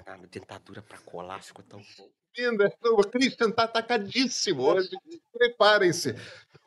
[0.00, 2.08] enganado, dentadura pra colar, ficou tão bom.
[2.36, 4.90] Linda, o Christian tá atacadíssimo hoje.
[5.32, 6.14] Preparem-se.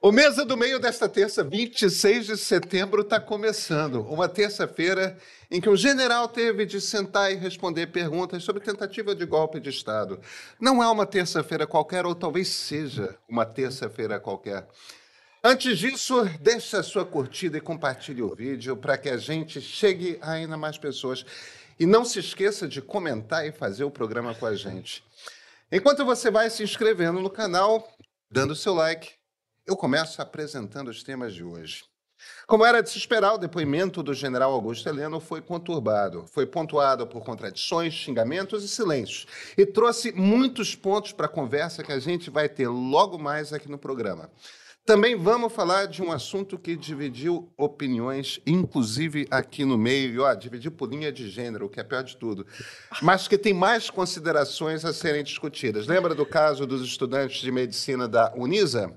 [0.01, 4.01] O Mesa do Meio desta terça, 26 de setembro, está começando.
[4.01, 5.17] Uma terça-feira
[5.51, 9.69] em que um general teve de sentar e responder perguntas sobre tentativa de golpe de
[9.69, 10.19] Estado.
[10.59, 14.67] Não é uma terça-feira qualquer, ou talvez seja uma terça-feira qualquer.
[15.43, 20.17] Antes disso, deixe a sua curtida e compartilhe o vídeo para que a gente chegue
[20.21, 21.25] a ainda mais pessoas.
[21.79, 25.01] E não se esqueça de comentar e fazer o programa com a gente.
[25.71, 27.87] Enquanto você vai se inscrevendo no canal,
[28.29, 29.13] dando seu like,
[29.65, 31.85] eu começo apresentando os temas de hoje.
[32.45, 36.25] Como era de se esperar, o depoimento do general Augusto Heleno foi conturbado.
[36.27, 39.25] Foi pontuado por contradições, xingamentos e silêncios.
[39.57, 43.69] E trouxe muitos pontos para a conversa que a gente vai ter logo mais aqui
[43.69, 44.29] no programa.
[44.89, 50.33] Também vamos falar de um assunto que dividiu opiniões, inclusive aqui no meio, e ó,
[50.33, 52.43] dividiu por linha de gênero, o que é pior de tudo,
[52.99, 55.85] mas que tem mais considerações a serem discutidas.
[55.85, 58.91] Lembra do caso dos estudantes de medicina da Unisa?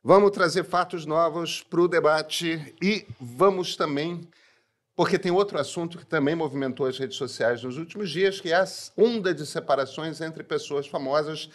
[0.00, 4.20] Vamos trazer fatos novos para o debate e vamos também,
[4.94, 8.60] porque tem outro assunto que também movimentou as redes sociais nos últimos dias, que é
[8.60, 8.64] a
[8.96, 11.50] onda de separações entre pessoas famosas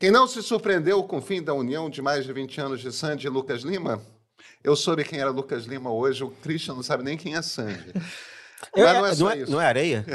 [0.00, 2.90] quem não se surpreendeu com o fim da união de mais de 20 anos de
[2.90, 4.02] Sandy e Lucas Lima?
[4.64, 7.92] Eu soube quem era Lucas Lima hoje, o Christian não sabe nem quem é Sandy.
[8.74, 9.52] Mas não é, só não é, isso.
[9.52, 10.06] Não é areia?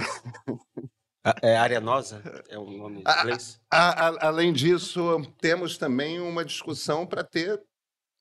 [1.40, 2.20] é arenosa?
[2.50, 3.62] É o nome em inglês?
[3.70, 7.62] A, a, além disso, temos também uma discussão para ter,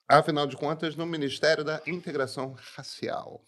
[0.06, 3.42] afinal de contas, no Ministério da Integração Racial.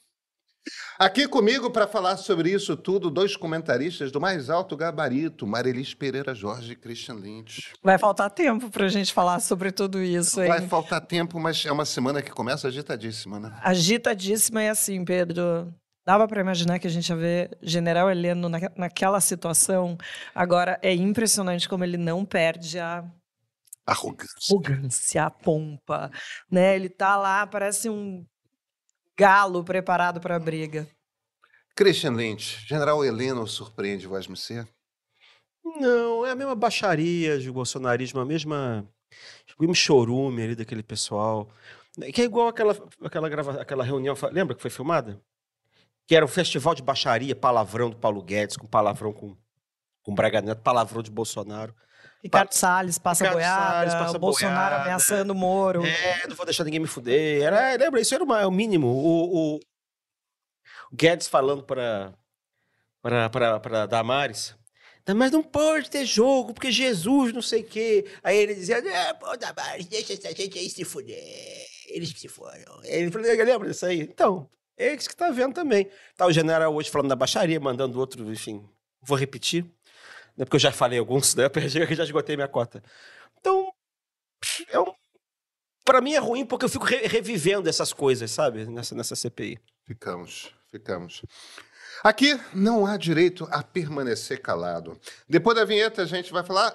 [0.99, 6.35] Aqui comigo para falar sobre isso tudo, dois comentaristas do mais alto gabarito, Marilis Pereira
[6.35, 7.73] Jorge e Christian Lynch.
[7.83, 10.49] Vai faltar tempo para a gente falar sobre tudo isso, hein?
[10.49, 13.55] Vai faltar tempo, mas é uma semana que começa agitadíssima, né?
[13.63, 15.73] Agitadíssima é assim, Pedro.
[16.07, 19.99] Dava para imaginar que a gente ia ver General Heleno na, naquela situação.
[20.35, 23.05] Agora, é impressionante como ele não perde a
[23.85, 26.11] arrogância, arrogância a pompa,
[26.51, 26.75] né?
[26.75, 28.25] Ele tá lá, parece um
[29.17, 30.87] galo preparado para a briga.
[31.75, 34.67] Christian Lynch, General Heleno surpreende Vasmicê?
[35.65, 38.87] Não, é a mesma baixaria de bolsonarismo, a mesma
[39.59, 41.49] mesmo chorume ali daquele pessoal.
[42.13, 45.21] Que é igual aquela, aquela, grava, aquela reunião, lembra que foi filmada?
[46.07, 49.37] Que era um festival de baixaria, palavrão do Paulo Guedes, com palavrão com,
[50.03, 51.75] com Braga Neto, palavrão de Bolsonaro.
[52.27, 55.85] Ricardo Salles passa Ricardo boiada, Salles passa Bolsonaro boiada, ameaçando o Moro.
[55.85, 57.43] É, não vou deixar ninguém me fuder.
[57.43, 58.89] Era, lembra, isso era o, o mínimo.
[58.89, 59.61] O, o, o
[60.93, 62.15] Guedes falando para
[63.01, 64.55] para Damares.
[65.15, 68.05] Mas não pode ter jogo, porque Jesus não sei o quê.
[68.25, 71.67] Aí ele dizia, é, pô, Damares, deixa essa gente aí se fuder.
[71.87, 72.83] Eles que se foram.
[72.83, 74.01] Ele falou, lembra disso aí?
[74.01, 75.89] Então, é isso que tá vendo também.
[76.17, 78.69] Tá o general hoje falando da baixaria, mandando outro, enfim,
[79.01, 79.65] vou repetir
[80.37, 80.45] né?
[80.45, 81.45] porque eu já falei alguns, né?
[81.55, 82.83] Eu já esgotei minha cota.
[83.39, 83.73] Então,
[84.69, 84.93] é um...
[85.85, 88.67] para mim é ruim porque eu fico re revivendo essas coisas, sabe?
[88.67, 89.59] Nessa, nessa CPI.
[89.85, 91.23] Ficamos, ficamos.
[92.03, 94.99] Aqui não há direito a permanecer calado.
[95.29, 96.75] Depois da vinheta a gente vai falar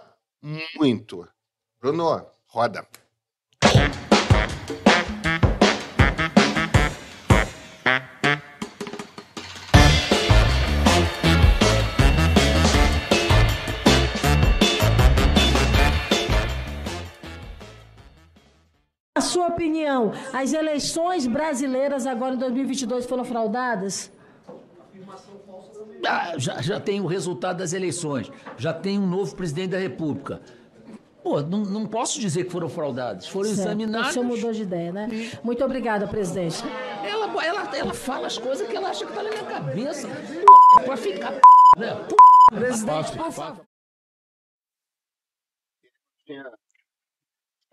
[0.76, 1.28] muito.
[1.80, 2.88] Bruno, roda.
[19.92, 24.12] Opinião, as eleições brasileiras agora em 2022 foram fraudadas?
[26.08, 30.42] Ah, já, já tem o resultado das eleições, já tem um novo presidente da República.
[31.24, 33.60] Pô, não, não posso dizer que foram fraudados, foram certo.
[33.62, 34.10] examinados.
[34.10, 35.08] O senhor mudou de ideia, né?
[35.44, 36.64] Muito obrigada, presidente.
[37.04, 40.08] Ela, ela, ela fala as coisas que ela acha que tá na minha cabeça.
[40.84, 41.34] Pra ficar.
[41.78, 42.08] Né?
[42.50, 43.66] Presidente, por favor.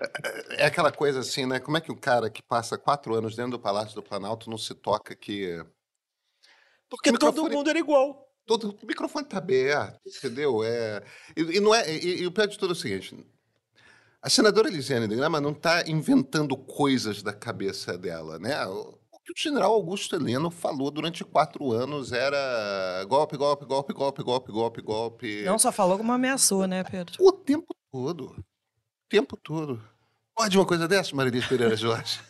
[0.00, 1.58] É, é aquela coisa assim, né?
[1.58, 4.58] Como é que o cara que passa quatro anos dentro do Palácio do Planalto não
[4.58, 5.64] se toca que.
[6.88, 8.26] Porque todo mundo era igual.
[8.46, 10.64] Todo, o microfone tá aberto, entendeu?
[10.64, 11.02] É,
[11.36, 13.14] e, e não é, e, e, o pior de tudo é o seguinte:
[14.22, 18.66] a senadora Elisiane de Grama não está inventando coisas da cabeça dela, né?
[18.66, 23.92] O, o que o general Augusto Heleno falou durante quatro anos era golpe, golpe, golpe,
[23.92, 25.42] golpe, golpe, golpe, golpe.
[25.42, 27.16] Não só falou como ameaçou, né, Pedro?
[27.20, 28.34] O tempo todo
[29.08, 29.80] tempo todo.
[30.36, 32.20] Pode uma coisa dessa, Marilis Pereira Jorge?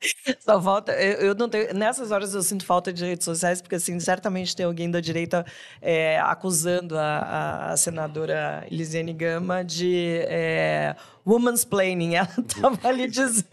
[0.40, 0.92] Só falta.
[0.92, 1.74] Eu, eu, não tenho.
[1.74, 5.44] Nessas horas eu sinto falta de redes sociais, porque assim, certamente tem alguém da direita
[5.80, 10.96] é, acusando a, a, senadora Elisiane Gama de é,
[11.26, 12.14] woman's planning.
[12.14, 13.46] Ela estava ali dizendo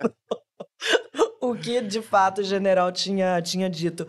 [1.40, 4.06] o que de fato o general tinha, tinha dito.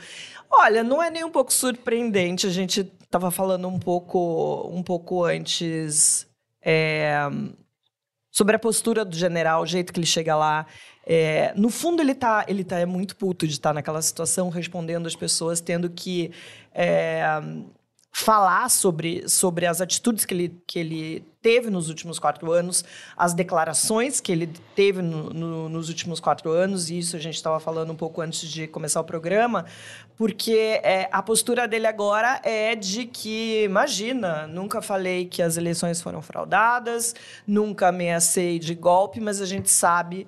[0.49, 5.23] Olha, não é nem um pouco surpreendente a gente estava falando um pouco, um pouco
[5.23, 6.27] antes
[6.61, 7.29] é,
[8.37, 10.67] sobre a postura do general, o jeito que ele chega lá.
[11.03, 15.07] É, no fundo, ele tá, ele tá é muito puto de estar naquela situação, respondendo
[15.07, 16.29] as pessoas, tendo que
[16.71, 17.23] é,
[18.11, 22.85] falar sobre, sobre as atitudes que ele, que ele teve nos últimos quatro anos,
[23.15, 27.35] as declarações que ele teve no, no, nos últimos quatro anos, e isso a gente
[27.35, 29.65] estava falando um pouco antes de começar o programa,
[30.17, 36.01] porque é, a postura dele agora é de que, imagina, nunca falei que as eleições
[36.01, 37.13] foram fraudadas,
[37.45, 40.27] nunca ameacei de golpe, mas a gente sabe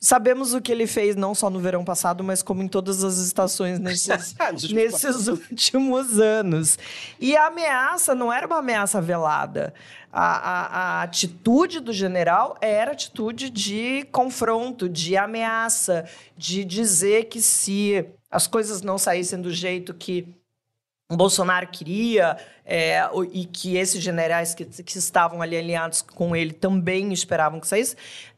[0.00, 3.18] Sabemos o que ele fez não só no verão passado, mas como em todas as
[3.18, 4.36] estações nesses,
[4.70, 6.78] nesses últimos anos.
[7.18, 9.74] E a ameaça não era uma ameaça velada.
[10.12, 10.66] A, a,
[11.00, 16.04] a, atitude do general era atitude de confronto, de ameaça,
[16.36, 20.26] de dizer que se as coisas não saíssem do jeito que
[21.10, 23.00] o Bolsonaro queria é,
[23.32, 27.96] e que esses generais que, que estavam ali alinhados com ele também esperavam que saísse,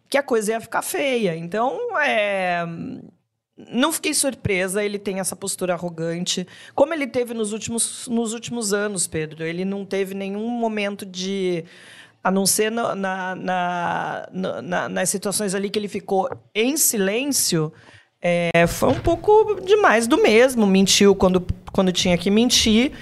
[0.09, 1.37] que a coisa ia ficar feia.
[1.37, 2.65] Então, é,
[3.71, 8.73] não fiquei surpresa, ele tem essa postura arrogante, como ele teve nos últimos, nos últimos
[8.73, 9.45] anos, Pedro.
[9.45, 11.65] Ele não teve nenhum momento de.
[12.23, 14.29] A não ser na, na, na,
[14.63, 17.73] na nas situações ali que ele ficou em silêncio,
[18.23, 20.67] é, foi um pouco demais do mesmo.
[20.67, 22.93] Mentiu quando, quando tinha que mentir.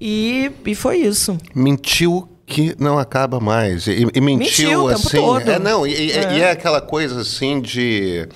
[0.00, 1.38] E, e foi isso.
[1.54, 3.86] Mentiu que não acaba mais.
[3.86, 5.50] E, e mentiu, mentiu assim.
[5.50, 6.36] É, não, e é.
[6.36, 6.50] e é.
[6.50, 8.28] aquela coisa assim de.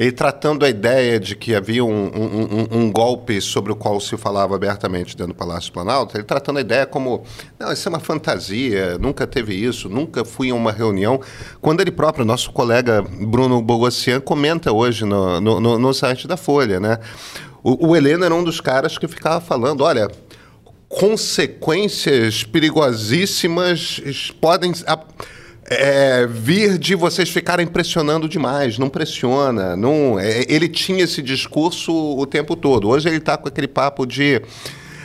[0.00, 4.00] Ele tratando a ideia de que havia um, um, um, um, golpe sobre o qual
[4.00, 7.22] se falava abertamente dentro do Palácio Planalto, ele tratando a ideia como,
[7.58, 11.20] não, isso é uma fantasia, nunca teve isso, nunca fui em uma reunião.
[11.60, 16.80] Quando ele próprio, nosso colega Bruno Bogossian, comenta hoje no, no, no, site da Folha,
[16.80, 16.98] né?
[17.62, 20.10] O, o Helena era um dos caras que ficava falando, olha,
[20.88, 24.00] consequências perigosíssimas
[24.40, 24.72] podem
[25.70, 28.76] é, vir de vocês ficarem pressionando demais.
[28.76, 29.76] Não pressiona.
[29.76, 32.88] Não, é, ele tinha esse discurso o tempo todo.
[32.88, 34.42] Hoje ele está com aquele papo de: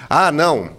[0.09, 0.71] ah, não.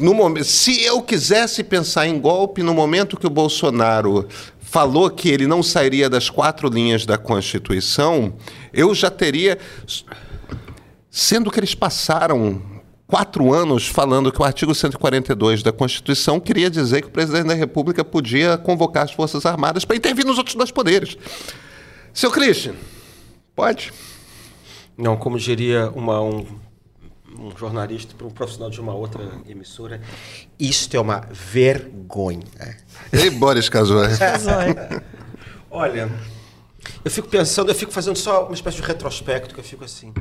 [0.00, 4.28] No momento, se eu quisesse pensar em golpe no momento que o Bolsonaro
[4.60, 8.34] falou que ele não sairia das quatro linhas da Constituição,
[8.72, 9.58] eu já teria.
[11.10, 12.75] Sendo que eles passaram
[13.06, 17.54] quatro anos falando que o artigo 142 da Constituição queria dizer que o presidente da
[17.54, 21.16] República podia convocar as Forças Armadas para intervir nos outros dois poderes.
[22.12, 22.74] Seu Christian,
[23.54, 23.92] pode?
[24.96, 26.46] Não, como diria uma, um,
[27.38, 30.00] um jornalista, um profissional de uma outra emissora,
[30.58, 32.78] isto é uma vergonha.
[33.12, 34.08] Ei, Boris Casoy.
[35.70, 36.10] Olha,
[37.04, 40.12] eu fico pensando, eu fico fazendo só uma espécie de retrospecto, que eu fico assim.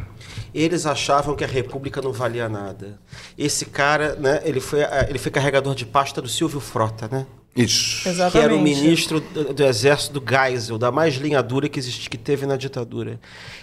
[0.54, 3.00] Eles achavam que a República não valia nada.
[3.38, 7.26] Esse cara, né, ele foi, eh, ele foi carregador de pasta do Silvio Frota, né?
[7.56, 8.08] Isso.
[8.08, 8.32] Exatamente.
[8.34, 12.10] Que era o ministro do, do exército do Geisel, da mais linha dura que, existe,
[12.10, 13.18] que teve na ditadura.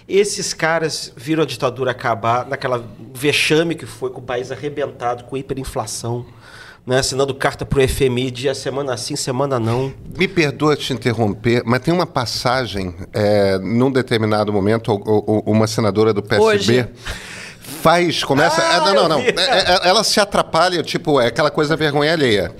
[0.07, 2.83] Esses caras viram a ditadura acabar naquela
[3.13, 6.25] vexame que foi com o país arrebentado, com hiperinflação
[6.85, 9.93] né, assinando carta para o FMI, dia semana sim, semana não.
[10.17, 14.93] Me perdoa te interromper, mas tem uma passagem, é, num determinado momento,
[15.45, 16.43] uma senadora do PSB.
[16.43, 16.89] Hoje.
[17.81, 18.61] Faz, começa.
[18.61, 19.19] Ah, é, não, não, não.
[19.19, 22.53] É, é, ela se atrapalha, tipo, é aquela coisa vergonha alheia.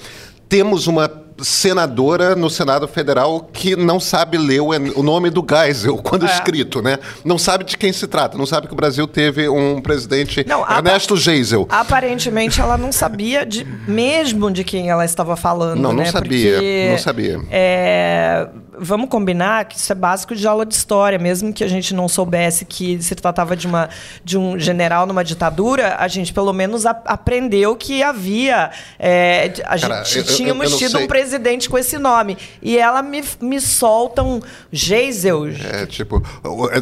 [0.48, 5.98] Temos uma senadora no Senado Federal que não sabe ler o, o nome do Geisel
[6.04, 6.32] quando é.
[6.32, 6.98] escrito, né?
[7.24, 10.62] Não sabe de quem se trata, não sabe que o Brasil teve um presidente não,
[10.70, 11.68] Ernesto Geisel.
[11.70, 16.12] Aparentemente ela não sabia de, mesmo de quem ela estava falando, Não, não né?
[16.12, 17.42] sabia, Porque, não sabia.
[17.52, 18.48] É,
[18.78, 22.08] vamos combinar que isso é básico de aula de história, mesmo que a gente não
[22.08, 23.90] soubesse que se tratava de, uma,
[24.24, 28.72] de um gente numa ditadura, a gente pelo menos a, aprendeu que havia.
[29.00, 31.04] É, a Cara, gente eu, tínhamos eu, eu tido sei.
[31.04, 32.38] um presidente com esse nome.
[32.62, 34.40] E ela me, me solta um
[34.72, 35.48] Geisel.
[35.48, 36.22] É, tipo,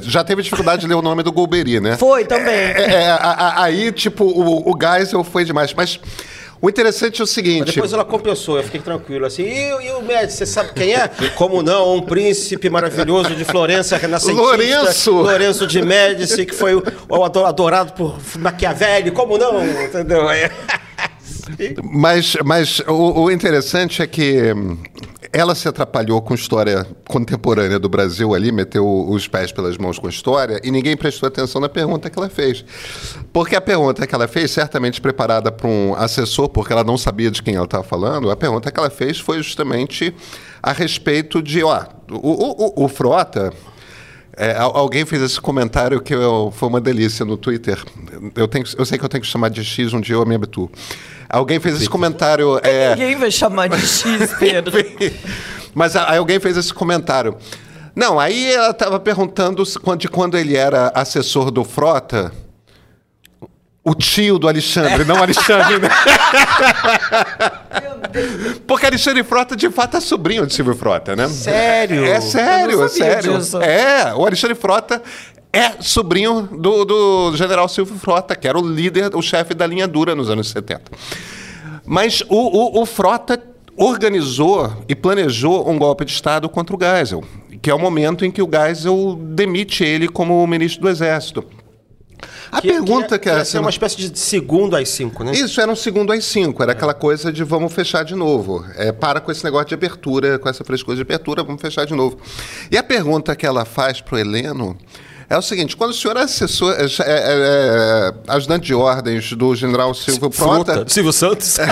[0.03, 1.97] já teve dificuldade de ler o nome do Golbery, né?
[1.97, 2.53] Foi também.
[2.53, 3.17] É, é, é
[3.55, 5.73] aí, tipo, o, o Geisel foi demais.
[5.73, 5.99] Mas.
[6.61, 7.65] O interessante é o seguinte.
[7.65, 9.25] Mas depois ela compensou, eu fiquei tranquilo.
[9.25, 11.09] Assim, e, e o médico, você sabe quem é?
[11.35, 11.95] Como não?
[11.95, 14.41] Um príncipe maravilhoso de Florença, renascentista.
[14.41, 15.11] Lourenço!
[15.11, 19.09] Lourenço de Médici, que foi o, o adorado por Maquiavelli.
[19.09, 19.65] Como não?
[19.83, 20.25] Entendeu?
[21.83, 24.53] mas mas o, o interessante é que
[25.33, 30.09] ela se atrapalhou com história contemporânea do Brasil ali, meteu os pés pelas mãos com
[30.09, 32.65] história, e ninguém prestou atenção na pergunta que ela fez.
[33.31, 37.31] Porque a pergunta que ela fez, certamente preparada para um assessor, porque ela não sabia
[37.31, 40.13] de quem ela estava falando, a pergunta que ela fez foi justamente
[40.61, 43.53] a respeito de, ó, o, o, o Frota
[44.37, 47.77] É, al- alguém fez esse comentário que eu- foi uma delícia no Twitter.
[48.35, 50.35] Eu, tenho, eu sei que eu tenho que chamar de X um dia, eu me
[50.35, 50.69] habituo.
[51.29, 52.59] Alguém fez esse comentário.
[52.63, 54.73] é, Ninguém vai chamar de X, Pedro.
[55.75, 57.35] Mas a- alguém fez esse comentário.
[57.95, 59.63] Não, aí ela estava perguntando
[59.97, 62.31] de quando ele era assessor do Frota.
[63.83, 65.89] O tio do Alexandre, não Alexandre, né?
[68.67, 71.27] Porque Alexandre Frota, de fato, é sobrinho de Silvio Frota, né?
[71.27, 72.05] Sério?
[72.05, 73.37] É sério, Eu não é sério.
[73.39, 73.61] disso.
[73.61, 75.01] É, o Alexandre Frota
[75.51, 79.87] é sobrinho do, do general Silvio Frota, que era o líder, o chefe da linha
[79.87, 80.83] dura nos anos 70.
[81.85, 83.41] Mas o, o, o Frota
[83.75, 87.23] organizou e planejou um golpe de Estado contra o Geisel,
[87.61, 91.43] que é o momento em que o Geisel demite ele como ministro do Exército.
[92.51, 95.31] A pergunta que, é, a é uma espécie de segundo às cinco, né?
[95.31, 98.65] isso era um segundo às cinco, era aquela coisa de vamos fechar de novo.
[98.75, 101.93] É, para com esse negócio de abertura, com essa frescura de abertura, vamos fechar de
[101.93, 102.17] novo.
[102.69, 104.77] E a pergunta que ela faz para o Heleno
[105.31, 109.55] é o seguinte: quando o senhor é assessor, é, é, é, ajudante de ordens do
[109.55, 110.29] general Silvio.
[110.29, 111.55] Fruta, Silvio Santos.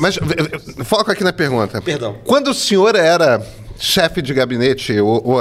[0.00, 0.18] Mas
[0.84, 1.82] foco aqui na pergunta.
[1.82, 2.16] Perdão.
[2.24, 3.46] Quando o senhor era
[3.80, 5.38] chefe de gabinete, o, o,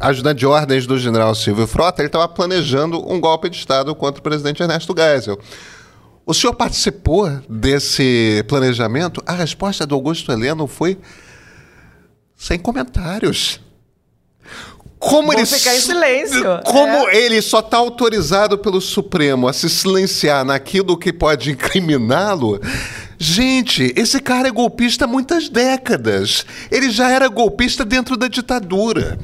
[0.00, 4.18] ajudante de ordens do general Silvio Frota, ele estava planejando um golpe de Estado contra
[4.18, 5.38] o presidente Ernesto Geisel.
[6.26, 9.22] O senhor participou desse planejamento?
[9.24, 10.98] A resposta do Augusto Heleno foi
[12.36, 13.60] sem comentários.
[14.98, 16.44] Como Vou ele ficar em silêncio.
[16.64, 17.16] Como É.
[17.16, 22.60] ele só está autorizado pelo Supremo a se silenciar naquilo que pode incriminá-lo.
[23.18, 26.44] Gente, esse cara é golpista há muitas décadas.
[26.70, 29.18] Ele já era golpista dentro da ditadura.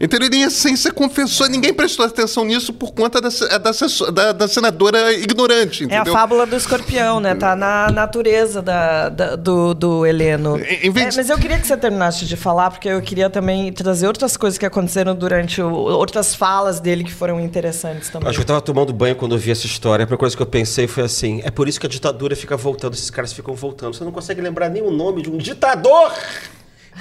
[0.00, 0.28] Entendeu?
[0.28, 1.48] Ele, em essência, confessou.
[1.48, 3.72] Ninguém prestou atenção nisso por conta da, se- da,
[4.12, 5.82] da- da senadora ignorante.
[5.82, 6.12] É a Entendeu?
[6.12, 7.34] fábula do escorpião, né?
[7.34, 10.56] Tá na natureza da, da- do, do Heleno.
[10.58, 13.02] Em- em vez É, de- mas eu queria que você terminasse de falar, porque eu
[13.02, 18.08] queria também trazer outras coisas que aconteceram durante o, outras falas dele que foram interessantes
[18.08, 18.28] também.
[18.28, 20.04] Acho que eu tava tomando banho quando eu vi essa história.
[20.04, 22.56] A primeira coisa que eu pensei foi assim: é por isso que a ditadura fica
[22.56, 23.94] voltando, esses caras ficam voltando.
[23.96, 26.12] Você não consegue lembrar nem o nome de um ditador!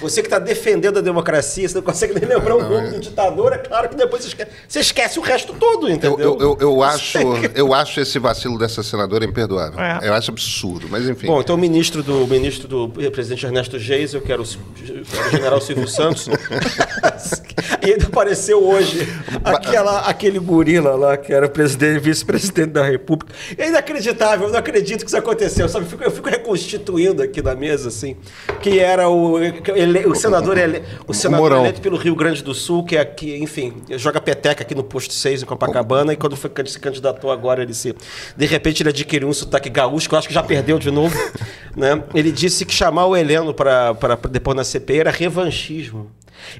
[0.02, 3.54] Você que está defendendo a democracia, você não consegue nem lembrar o nome do ditador,
[3.54, 6.20] é claro que depois você esquece, você esquece o resto todo, Eu, entendeu?
[6.20, 7.18] eu, eu, eu acho,
[7.56, 9.80] eu acho esse vacilo dessa senadora imperdoável.
[9.80, 10.00] É.
[10.04, 11.28] Eu acho absurdo, mas enfim.
[11.28, 15.28] Bom, então o ministro do o ministro do presidente Ernesto Geisel, que era o, era
[15.28, 16.28] o general Silvio Santos,
[17.86, 19.08] e ainda apareceu hoje
[19.44, 23.34] aquela, aquele gorila lá, que era presidente, vice-presidente da República.
[23.58, 25.68] É inacreditável, eu não acredito que isso aconteceu.
[25.70, 25.86] Sabe?
[25.86, 28.16] Eu fico, eu fico reconstituindo aqui na mesa, assim,
[28.62, 29.62] que era o, ele-
[30.08, 31.60] o senador, ele- o senador Mourão.
[31.62, 35.14] eleito pelo Rio Grande do Sul, que é aqui, enfim, joga peteca aqui no posto
[35.14, 37.96] 6 em Copacabana, e quando foi, se candidatou agora, ele se.
[38.36, 41.16] De repente ele adquiriu um sotaque gaúcho, que eu acho que já perdeu de novo.
[41.76, 42.04] né?
[42.14, 43.94] Ele disse que chamar o Heleno para
[44.30, 46.12] depois na CPI era revanchismo.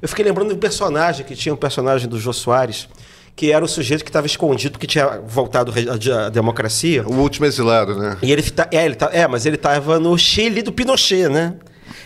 [0.02, 2.88] Eu fiquei lembrando do personagem, que tinha um personagem do Jô Soares,
[3.36, 7.04] que era o sujeito que estava escondido porque tinha voltado à à democracia.
[7.06, 8.16] O último exilado, né?
[8.20, 11.54] E ele tá, é, ele tá, é, mas ele estava no Chile do Pinochet, né?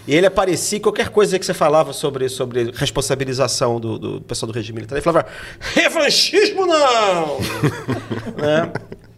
[0.07, 4.55] E ele aparecia qualquer coisa que você falava sobre, sobre responsabilização do, do pessoal do
[4.55, 4.97] regime militar.
[4.97, 5.27] Ele falava,
[5.61, 7.39] revanchismo não!
[8.37, 8.73] né?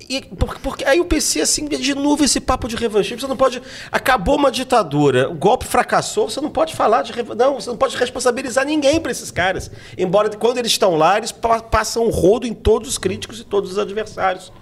[0.07, 3.37] E por- porque aí eu pensei assim, de novo esse papo de revanchismo, você não
[3.39, 3.63] pode.
[3.91, 7.13] Acabou uma ditadura, o golpe fracassou, você não pode falar de.
[7.35, 9.71] Não, você não pode responsabilizar ninguém para esses caras.
[9.97, 13.45] Embora quando eles estão lá, eles pa- passam um rodo em todos os críticos e
[13.45, 14.53] todos os adversários.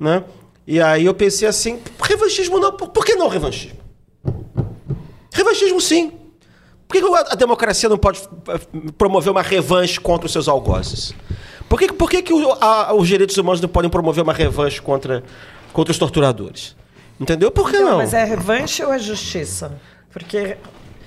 [0.00, 0.24] Né?
[0.66, 3.78] E aí eu pensei assim, revanchismo não, por, por que não revanchismo?
[5.32, 6.12] Revanchismo sim.
[6.88, 8.60] Por que a democracia não pode eh,
[8.98, 11.14] promover uma revanche contra os seus algozes?
[11.68, 14.80] Por que, por que, que o- a- os direitos humanos não podem promover uma revanche
[14.82, 15.24] contra,
[15.72, 16.76] contra os torturadores?
[17.18, 17.50] Entendeu?
[17.50, 17.96] Por que Então, não?
[17.98, 19.72] Mas é revanche ou é justiça?
[20.12, 20.56] Porque.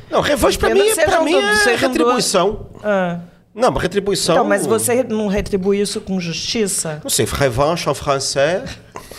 [0.10, 2.68] Não, revanche Entenda mim, pra mim todos- é sejam retribuição.
[2.84, 3.20] Ah.
[3.56, 4.36] Não, uma retribuição...
[4.36, 7.00] Então, mas você não retribui isso com justiça?
[7.02, 8.70] Não sei, revanche em francês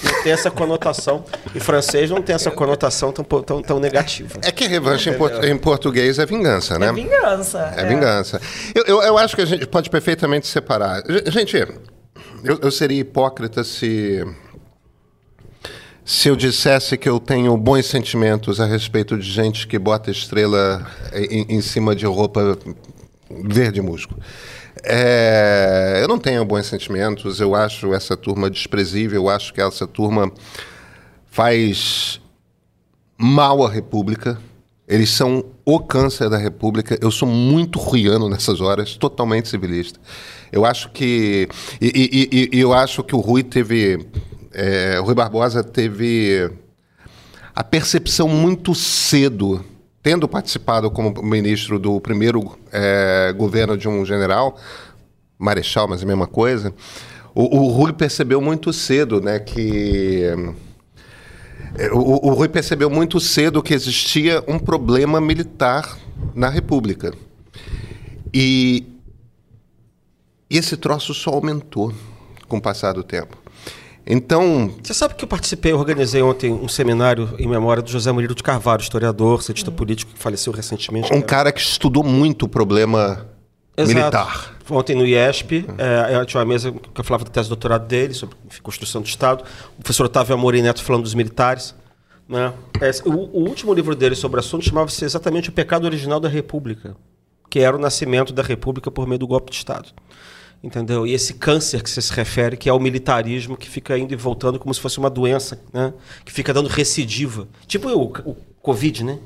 [0.03, 1.25] não tem essa conotação.
[1.55, 4.39] Em francês não tem essa conotação tão, tão, tão negativa.
[4.43, 6.89] É que revanche em, por- em português é vingança, né?
[6.89, 7.73] É vingança.
[7.75, 8.41] É vingança.
[8.75, 11.03] Eu, eu, eu acho que a gente pode perfeitamente separar.
[11.29, 11.57] Gente,
[12.45, 14.23] eu, eu seria hipócrita se.
[16.05, 20.87] Se eu dissesse que eu tenho bons sentimentos a respeito de gente que bota estrela
[21.13, 22.57] em, em cima de roupa
[23.31, 24.15] verde musgo.
[24.85, 29.87] É, eu não tenho bons sentimentos, eu acho essa turma desprezível, eu acho que essa
[29.87, 30.31] turma
[31.27, 32.21] faz
[33.19, 34.39] mal à República.
[34.89, 36.97] Eles são o câncer da República.
[37.03, 39.99] Eu sou muito ruiano nessas horas, totalmente civilista.
[40.53, 41.49] Eu acho que.
[41.81, 44.07] E, e- e- e eu acho que o Rui teve.
[44.55, 46.51] é, o Rui Barbosa teve
[47.55, 49.65] a percepção muito cedo,
[50.07, 54.57] tendo participado como ministro do primeiro é, governo de um general,
[55.37, 56.73] marechal, mas é a mesma coisa,
[57.35, 60.23] o, o Rui percebeu muito cedo né, que.
[61.77, 65.99] é, O, o Rui percebeu muito cedo que existia um problema militar
[66.37, 67.13] na República.
[68.33, 68.87] E,
[70.49, 71.93] e esse troço só aumentou
[72.47, 73.37] com o passar do tempo.
[74.07, 78.13] Então, Você sabe que eu participei, eu organizei ontem um seminário em memória do José
[78.13, 81.13] Murilo de Carvalho, historiador, cientista político que faleceu recentemente.
[81.13, 83.27] um cara que estudou muito o problema
[83.77, 83.99] Exato.
[83.99, 84.57] militar.
[84.71, 87.87] Ontem no IESP, é, eu tinha uma mesa que eu falava da tese de doutorado
[87.87, 89.45] dele, sobre enfim, construção do Estado.
[89.79, 91.75] O professor Otávio Amorim Neto falando dos militares.
[92.29, 92.53] Né?
[92.81, 96.29] É, o, o último livro dele sobre o assunto chamava-se exatamente O Pecado Original da
[96.29, 96.97] República,
[97.49, 99.91] que era o nascimento da República por meio do golpe de Estado.
[100.63, 101.07] Entendeu?
[101.07, 104.17] E esse câncer que você se refere, que é o militarismo, que fica indo e
[104.17, 105.93] voltando como se fosse uma doença, né?
[106.25, 107.47] que fica dando recidiva.
[107.67, 109.19] Tipo o, o Covid, né?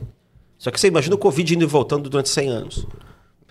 [0.59, 2.87] Só que você imagina o Covid indo e voltando durante 100 anos.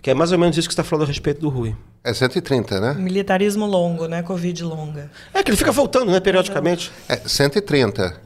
[0.02, 1.76] Que é mais ou menos isso que você está falando a respeito do Rui.
[2.04, 2.94] É 130, né?
[2.94, 4.24] Militarismo longo, né?
[4.24, 5.12] Covid longa.
[5.34, 6.92] É que ele fica voltando, né, periodicamente.
[7.10, 8.22] É 130.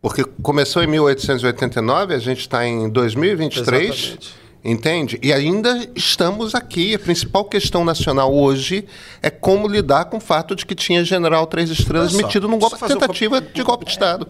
[0.00, 3.84] Porque começou em 1889, a gente está em 2023.
[3.84, 4.34] Exatamente.
[4.64, 5.18] Entende?
[5.22, 6.94] E ainda estamos aqui.
[6.94, 8.86] A principal questão nacional hoje
[9.22, 12.58] é como lidar com o fato de que tinha general Três Estrelas só, metido num
[12.58, 14.26] golpe, fazer um tentativa de golpe de Estado.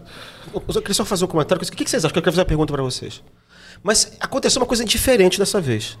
[0.53, 1.61] Eu queria só fazer um comentário.
[1.61, 2.15] O que vocês acham?
[2.15, 3.23] Eu quero fazer uma pergunta para vocês.
[3.81, 5.97] Mas aconteceu uma coisa diferente dessa vez.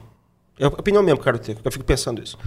[0.59, 1.57] É a opinião mesmo, quero ter.
[1.63, 2.37] Eu fico pensando isso.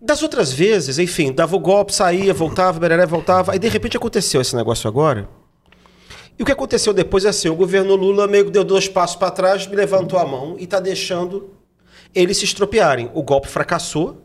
[0.00, 3.52] Das outras vezes, enfim, dava o golpe, saía, voltava, bereré, voltava.
[3.52, 5.28] Aí, de repente, aconteceu esse negócio agora.
[6.38, 9.16] E o que aconteceu depois é assim, o governo Lula meio que deu dois passos
[9.16, 11.50] para trás, me levantou a mão e está deixando
[12.14, 13.10] eles se estropiarem.
[13.14, 14.22] O golpe fracassou,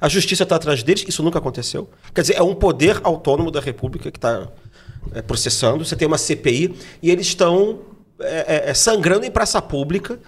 [0.00, 1.88] a justiça está atrás deles, isso nunca aconteceu.
[2.14, 4.48] Quer dizer, é um poder autônomo da República que está
[5.26, 7.80] processando, você tem uma CPI e eles estão
[8.20, 10.18] é, é, é, sangrando em praça pública.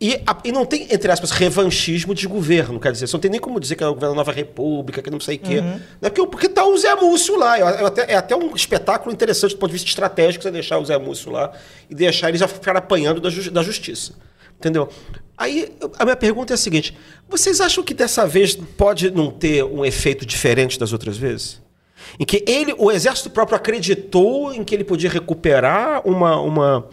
[0.00, 3.30] E, a- e não tem, entre aspas, revanchismo de governo, quer dizer, você não tem
[3.30, 5.60] nem como dizer que é o governo da Nova República, que não sei o quê.
[5.60, 7.58] Não é porque, porque tá o Zé Múcio lá.
[7.58, 10.84] Eu até- é até um espetáculo interessante do ponto de vista estratégico você deixar o
[10.86, 11.52] Zé Múcio lá
[11.90, 14.14] e deixar eles já ficar apanhando da, ju- da justiça.
[14.58, 14.88] Entendeu?
[15.36, 16.96] Aí a minha pergunta é a seguinte:
[17.28, 21.60] vocês acham que dessa vez pode não ter um efeito diferente das outras vezes?
[22.18, 26.88] Em que ele, o exército próprio acreditou em que ele podia recuperar uma, uma,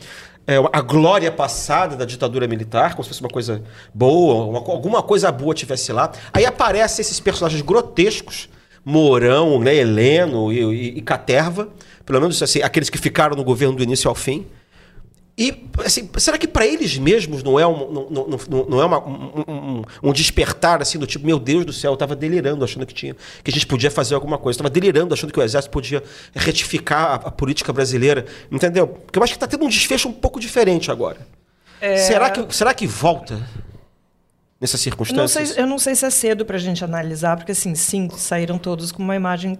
[0.47, 3.61] é, a glória passada da ditadura militar, como se fosse uma coisa
[3.93, 6.09] boa, uma alguma coisa boa tivesse lá.
[6.31, 8.47] Aí aparecem esses personagens grotescos,
[8.85, 11.67] Mourão, né, Heleno e, e, e Caterva,
[12.05, 14.47] pelo menos assim, aqueles que ficaram no governo do início ao fim.
[15.37, 19.05] E, assim, será que para eles mesmos não é, um, não, não, não- é uma-
[19.07, 22.87] um, um- um despertar, assim, do tipo, meu Deus do céu, eu estava delirando achando
[22.87, 24.55] que tinha, que a gente podia fazer alguma coisa.
[24.57, 26.01] Estava delirando achando que o Exército podia
[26.33, 28.87] retificar a, a política brasileira, entendeu?
[28.87, 31.19] Porque eu acho que está tendo um desfecho um pouco diferente agora.
[32.07, 33.35] Será, que, será que volta
[34.59, 35.49] nessas Eu não, circunstâncias?
[35.49, 38.57] sei, eu não sei se é cedo para a gente analisar, porque assim, sim, saíram
[38.57, 39.59] todos com uma imagem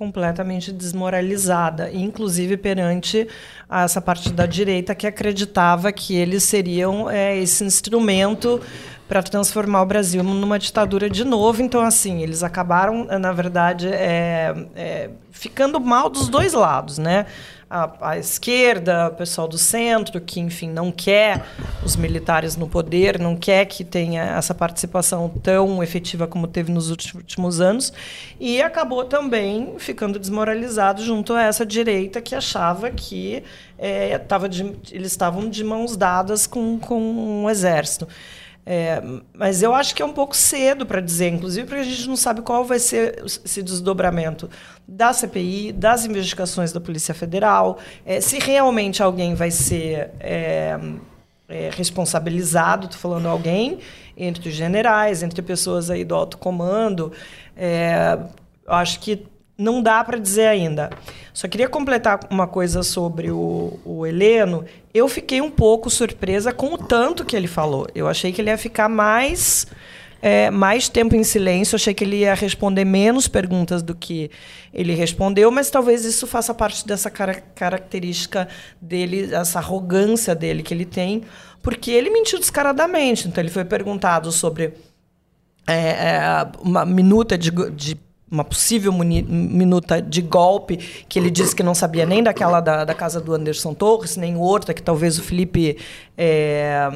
[0.00, 3.28] completamente desmoralizada, inclusive perante
[3.70, 8.58] essa parte da direita que acreditava que eles seriam é, esse instrumento
[9.06, 11.60] para transformar o Brasil numa ditadura de novo.
[11.60, 17.26] Então, assim, eles acabaram, na verdade, é, é, ficando mal dos dois lados, né?
[17.72, 21.44] A, a esquerda, o pessoal do centro, que, enfim, não quer
[21.84, 26.90] os militares no poder, não quer que tenha essa participação tão efetiva como teve nos
[26.90, 27.22] últimos-
[27.60, 27.92] anos,
[28.40, 33.44] e acabou também ficando desmoralizado junto a essa direita que achava que
[33.78, 38.08] é, de- eles estavam de mãos dadas com, com o exército.
[38.64, 39.02] É,
[39.34, 42.16] mas eu acho que é um pouco cedo para dizer, inclusive porque a gente não
[42.16, 44.50] sabe qual vai ser esse desdobramento
[44.86, 50.78] da CPI, das investigações da Polícia Federal, é, se realmente alguém vai ser é,
[51.48, 53.78] é, responsabilizado, estou falando alguém,
[54.16, 57.12] entre os generais, entre pessoas aí do alto comando.
[57.56, 58.18] É,
[58.66, 59.26] eu acho que
[59.60, 60.90] não dá para dizer ainda.
[61.32, 64.64] Só queria completar uma coisa sobre o, o Heleno.
[64.92, 67.86] Eu fiquei um pouco surpresa com o tanto que ele falou.
[67.94, 69.66] Eu achei que ele ia ficar mais,
[70.22, 71.76] é, mais tempo em silêncio.
[71.76, 74.30] Achei que ele ia responder menos perguntas do que
[74.72, 78.48] ele respondeu, mas talvez isso faça parte dessa cara- característica
[78.80, 81.22] dele, essa arrogância dele que ele tem,
[81.62, 83.28] porque ele mentiu descaradamente.
[83.28, 84.72] Então, ele foi perguntado sobre
[85.66, 90.76] é, é, uma minuta de, de uma possível minuta de golpe
[91.08, 94.36] que ele disse que não sabia nem daquela da, da casa do Anderson Torres nem
[94.36, 95.76] outra que talvez o Felipe
[96.16, 96.88] é,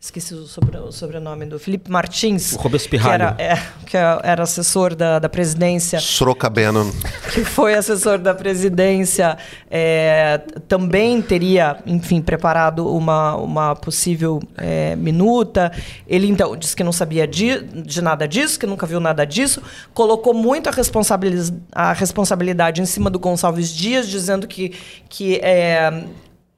[0.00, 2.52] esqueci o, sobre, o sobrenome do Felipe Martins.
[2.52, 3.24] O Robert que Spirralho.
[3.24, 6.90] era, é, que era assessor da, da presidência Soroka Bannon.
[7.34, 9.36] que foi assessor da presidência,
[9.68, 15.72] é, também teria, enfim, preparado uma, uma possível é, minuta.
[16.06, 19.60] Ele, então, disse que não sabia de, de nada disso, que nunca viu nada disso.
[19.92, 24.72] Colocou muito a, responsabiliz, a responsabilidade em cima do Gonçalves Dias, dizendo que,
[25.08, 26.04] que é,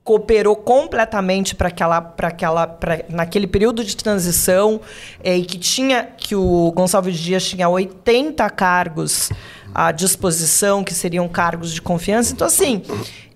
[0.03, 4.81] cooperou completamente para aquela para aquela pra, naquele período de transição
[5.23, 9.31] é, e que tinha que o Gonçalves Dias tinha 80 cargos
[9.75, 12.33] à disposição que seriam cargos de confiança.
[12.33, 12.83] Então assim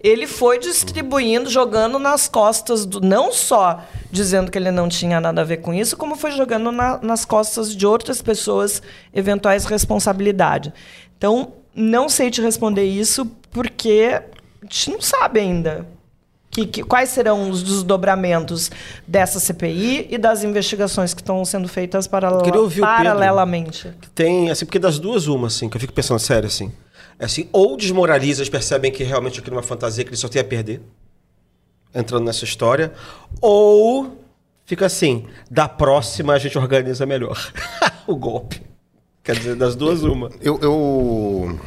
[0.02, 5.42] ele foi distribuindo jogando nas costas do não só dizendo que ele não tinha nada
[5.42, 10.72] a ver com isso como foi jogando na, nas costas de outras pessoas eventuais responsabilidade.
[11.18, 14.22] Então não sei te responder isso porque
[14.62, 15.93] a gente não sabe ainda
[16.54, 18.70] que, que, quais serão os desdobramentos
[19.06, 22.96] dessa CPI e das investigações que estão sendo feitas paralela, Queria ouvir o Pedro.
[22.96, 23.92] paralelamente.
[24.00, 26.72] Que tem, assim, porque das duas, uma, assim, que eu fico pensando sério, assim.
[27.18, 30.28] É assim, ou desmoraliza, eles percebem que realmente aquilo é uma fantasia que eles só
[30.28, 30.80] têm a perder,
[31.92, 32.92] entrando nessa história,
[33.40, 34.16] ou
[34.64, 37.36] fica assim, da próxima a gente organiza melhor
[38.06, 38.62] o golpe.
[39.24, 40.30] Quer dizer, das duas, uma.
[40.40, 41.58] Eu, eu,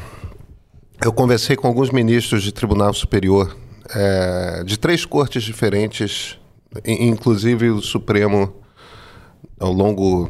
[1.03, 6.37] eu conversei com alguns ministros de Tribunal Superior é, de três cortes diferentes,
[6.85, 8.53] in- inclusive o Supremo,
[9.59, 10.29] ao longo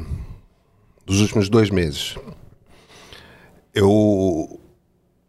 [1.06, 2.16] dos últimos dois meses.
[3.74, 4.60] Eu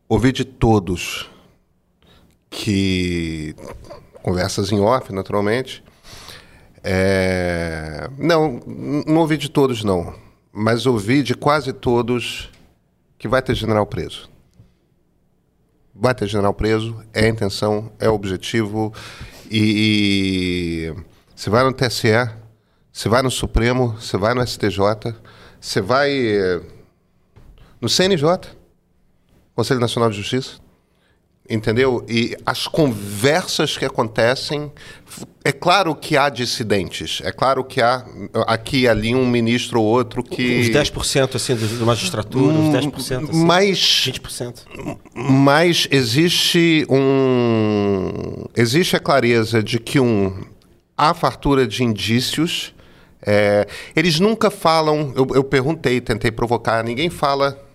[0.08, 1.28] ouvi de todos
[2.50, 3.54] que
[4.22, 5.82] conversas em off, naturalmente.
[6.82, 8.60] É, não,
[9.06, 10.14] não ouvi de todos não,
[10.52, 12.50] mas ouvi de quase todos
[13.18, 14.30] que vai ter general preso.
[16.00, 18.92] Vai ter general preso, é a intenção, é o objetivo.
[19.50, 22.08] E, e você vai no TSE,
[22.92, 24.78] você vai no Supremo, você vai no STJ,
[25.60, 26.60] você vai eh,
[27.80, 28.28] no CNJ,
[29.54, 30.60] Conselho Nacional de Justiça,
[31.48, 32.04] entendeu?
[32.08, 34.70] E as conversas que acontecem,
[35.42, 38.04] é claro que há dissidentes, é claro que há
[38.46, 40.60] aqui e ali um ministro ou outro que...
[40.60, 43.30] Uns 10% assim do, magistratura, uns 10%.
[43.30, 44.66] Assim, Mas 20%.
[45.14, 48.44] Mas existe um.
[48.54, 50.44] Existe a clareza de que um
[50.96, 52.74] há fartura de indícios.
[53.24, 55.12] é, eles nunca falam.
[55.16, 57.67] Eu, eu perguntei, tentei provocar, ninguém fala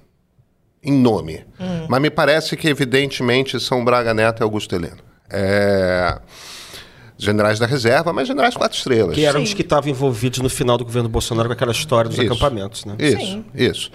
[0.84, 1.46] em nome.
[1.88, 4.98] Mas me parece que, evidentemente, são Braga Neto e Augusto Heleno.
[5.30, 6.20] É,
[7.18, 9.16] generais da reserva, mas generais quatro estrelas.
[9.16, 12.18] Que eram os que estavam envolvidos no final do governo Bolsonaro com aquela história dos
[12.18, 12.28] Isso.
[12.28, 12.96] acampamentos, né?
[13.00, 13.46] Isso, Sim.
[13.56, 13.92] isso.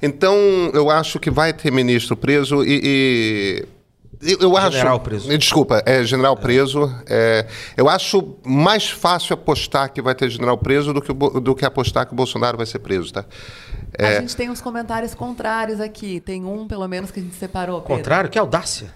[0.00, 0.36] Então,
[0.72, 2.80] eu acho que vai ter ministro preso e.
[2.84, 3.77] e-
[4.20, 4.72] eu, eu acho.
[4.72, 5.38] General preso.
[5.38, 6.92] Desculpa, é general preso.
[7.08, 11.64] é, eu acho mais fácil apostar que vai ter general preso do que, do que
[11.64, 13.24] apostar que o Bolsonaro vai ser preso, tá?
[13.98, 16.20] A gente tem uns comentários contrários aqui.
[16.20, 17.80] Tem um, pelo menos, que a gente separou.
[17.80, 17.96] Pedro.
[17.96, 18.92] Contrário, que audácia.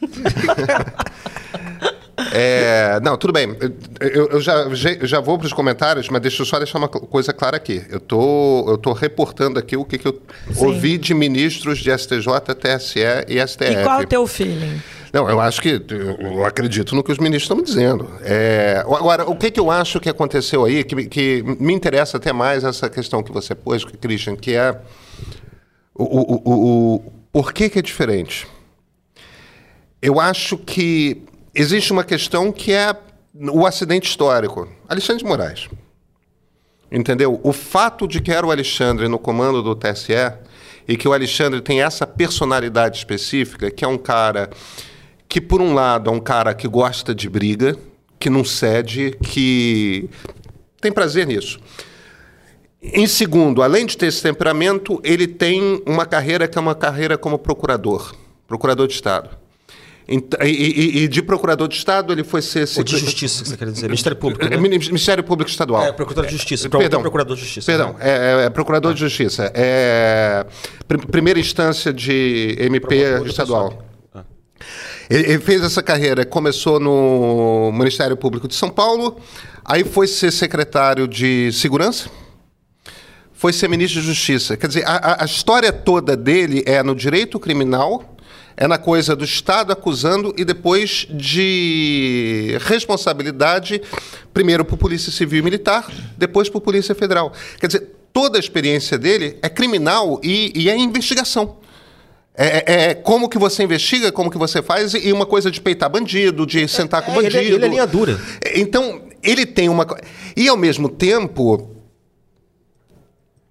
[2.32, 3.54] É, não, tudo bem.
[4.00, 7.32] Eu, eu já, já- vou para os comentários, mas deixa eu só deixar uma coisa
[7.32, 7.84] clara aqui.
[7.90, 10.20] Eu tô, eu tô reportando aqui o que, que eu
[10.56, 12.26] ouvi de ministros de STJ,
[12.58, 13.72] TSE e STF.
[13.72, 14.80] E qual é o teu feeling?
[15.12, 15.82] Não, eu acho que
[16.28, 18.10] eu acredito no que os ministros estão me dizendo.
[18.22, 22.16] É, agora, o que, que eu acho que aconteceu aí, que, me- que me interessa
[22.16, 24.74] até mais essa questão que você pôs, Christian, que é
[25.94, 28.46] o, o, o, o por que, que é diferente?
[30.02, 31.22] Eu acho que
[31.56, 32.94] existe uma questão que é
[33.34, 34.68] o acidente histórico.
[34.86, 35.68] Alexandre de Moraes.
[36.92, 37.40] Entendeu?
[37.42, 40.12] O fato de que era o Alexandre no comando do TSE
[40.86, 44.50] e que o Alexandre tem essa personalidade específica, que é um cara
[45.28, 47.76] que, por um lado, é um cara que gosta de briga,
[48.20, 50.08] que não cede, que
[50.80, 51.58] tem prazer nisso.
[52.80, 57.18] Em segundo, além de ter esse temperamento, ele tem uma carreira que é uma carreira
[57.18, 58.14] como procurador,
[58.46, 59.45] procurador de Estado.
[60.08, 62.68] E, e- e de procurador de Estado, ele foi ser...
[62.76, 63.86] Ou de justiça, que você quer dizer.
[63.86, 64.54] Ministério Público, né?
[64.54, 65.84] É, Ministério Público Estadual.
[65.84, 66.68] É, procurador de justiça.
[66.68, 67.00] Perdão.
[67.00, 67.66] Procurador de justiça.
[67.66, 67.98] Perdão, né?
[68.00, 69.50] é, é- é procurador de justiça.
[69.52, 70.46] É
[70.86, 73.68] pr- primeira instância de MP Procurador estadual.
[73.70, 73.86] pessoal.
[75.10, 79.16] Ele, ele fez essa carreira, começou no Ministério Público de São Paulo,
[79.64, 82.08] aí foi ser secretário de Segurança,
[83.32, 84.56] foi ser ministro de Justiça.
[84.56, 88.15] Quer dizer, a- a história toda dele é no direito criminal,
[88.56, 93.82] é na coisa do Estado acusando e depois de responsabilidade,
[94.32, 97.32] primeiro por Polícia Civil e Militar, depois por Polícia Federal.
[97.60, 101.58] Quer dizer, toda a experiência dele é criminal e, e é investigação.
[102.34, 105.60] É, é- é como que você investiga, como que você faz, e uma coisa de
[105.60, 107.56] peitar bandido, de sentar com É, ele, bandido.
[107.56, 108.20] ele é linha dura.
[108.54, 109.86] Então, ele tem uma.
[110.36, 111.75] E ao mesmo tempo.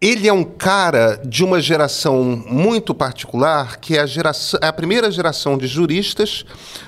[0.05, 4.71] Ele é um cara de uma geração muito particular, que é a, geração, é a
[4.71, 6.45] primeira geração de juristas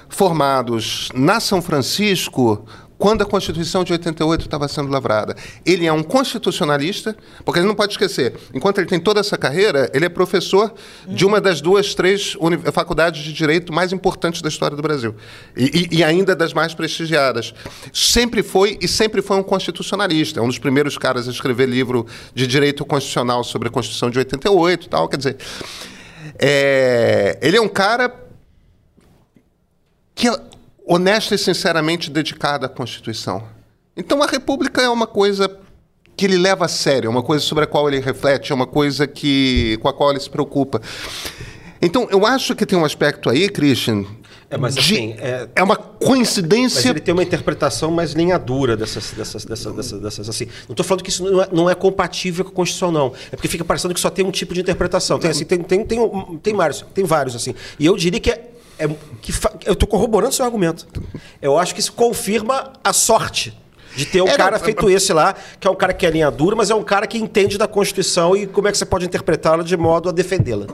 [0.07, 2.63] formados na São Francisco
[2.97, 5.35] quando a Constituição de 88 estava sendo lavrada.
[5.65, 9.89] Ele é um constitucionalista, porque ele não pode esquecer, enquanto ele tem toda essa carreira,
[9.93, 10.73] ele é professor
[11.07, 12.35] de uma das duas, três
[12.73, 15.15] faculdades de direito mais importantes da história do Brasil.
[15.55, 17.53] E, e- e ainda das mais prestigiadas.
[17.93, 20.39] Sempre foi e sempre foi um constitucionalista.
[20.39, 24.17] É um dos primeiros caras a escrever livro de direito constitucional sobre a Constituição de
[24.17, 25.07] 88 e tal.
[25.07, 25.37] Quer dizer,
[26.39, 28.13] é, ele é um cara
[30.15, 30.27] que
[30.87, 33.43] honesta e sinceramente dedicada à Constituição.
[33.95, 35.49] Então, a República é uma coisa
[36.15, 38.65] que ele leva a sério, é uma coisa sobre a qual ele reflete, é uma
[38.67, 40.81] coisa que, com a qual ele se preocupa.
[41.81, 44.03] Então, eu acho que tem um aspecto aí, Christian.
[44.49, 46.89] É, mas de- assim, é- é uma Mas coincidência.
[46.89, 50.45] ele tem uma interpretação mais linha dura dessas, dessas, dessas, dessas, dessas assim.
[50.67, 53.13] Não estou falando que isso não é, não é compatível com a Constituição, não.
[53.31, 55.19] É porque fica parecendo que só tem um tipo de interpretação.
[55.19, 55.99] Tem, assim, tem, tem, tem,
[56.41, 57.53] tem vários, tem vários, assim.
[57.77, 58.51] E eu diria que é.
[58.79, 58.89] É-
[59.21, 60.85] que fa- eu estou corroborando seu argumento.
[61.41, 63.57] Eu acho que isso confirma a sorte
[63.95, 66.05] de ter um É, não, cara é- feito esse lá, que é um cara que
[66.05, 68.77] é linha dura, mas é um cara que entende da Constituição e como é que
[68.77, 70.67] você pode interpretá-la de modo a defendê-la.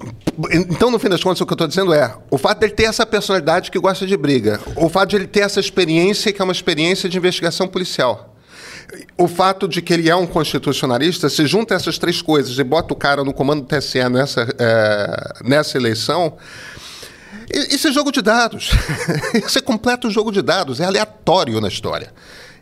[0.52, 2.84] Então, no fim das contas, o que eu estou dizendo é: o fato dele ter
[2.84, 6.44] essa personalidade que gosta de briga, o fato de ele ter essa experiência, que é
[6.44, 8.30] uma experiência de investigação policial.
[9.18, 12.94] O fato de que ele é um constitucionalista, se junta essas três coisas e bota
[12.94, 16.34] o cara no comando do TSE nessa, eh, nessa eleição,
[17.54, 18.72] isso é jogo de dados.
[19.46, 22.12] isso é completo jogo de dados, é aleatório na história.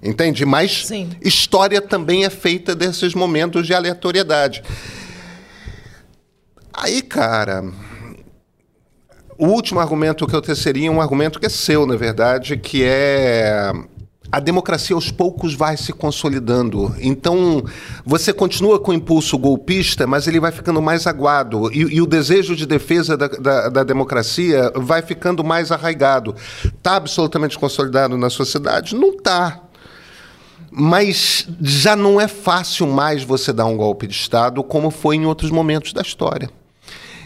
[0.03, 0.45] Entende?
[0.45, 1.11] Mas Sim.
[1.21, 4.63] história também é feita desses momentos de aleatoriedade.
[6.73, 7.63] Aí, cara,
[9.37, 12.83] o último argumento que eu teceria é um argumento que é seu, na verdade, que
[12.83, 13.71] é
[14.31, 16.95] a democracia aos poucos vai se consolidando.
[17.01, 17.63] Então,
[18.05, 21.69] você continua com o impulso golpista, mas ele vai ficando mais aguado.
[21.73, 26.33] E, e o desejo de defesa da, da- da democracia vai ficando mais arraigado.
[26.63, 28.95] Está absolutamente consolidado na sociedade?
[28.95, 29.59] Não está.
[30.71, 35.25] Mas já não é fácil mais você dar um golpe de Estado como foi em
[35.25, 36.49] outros momentos da história.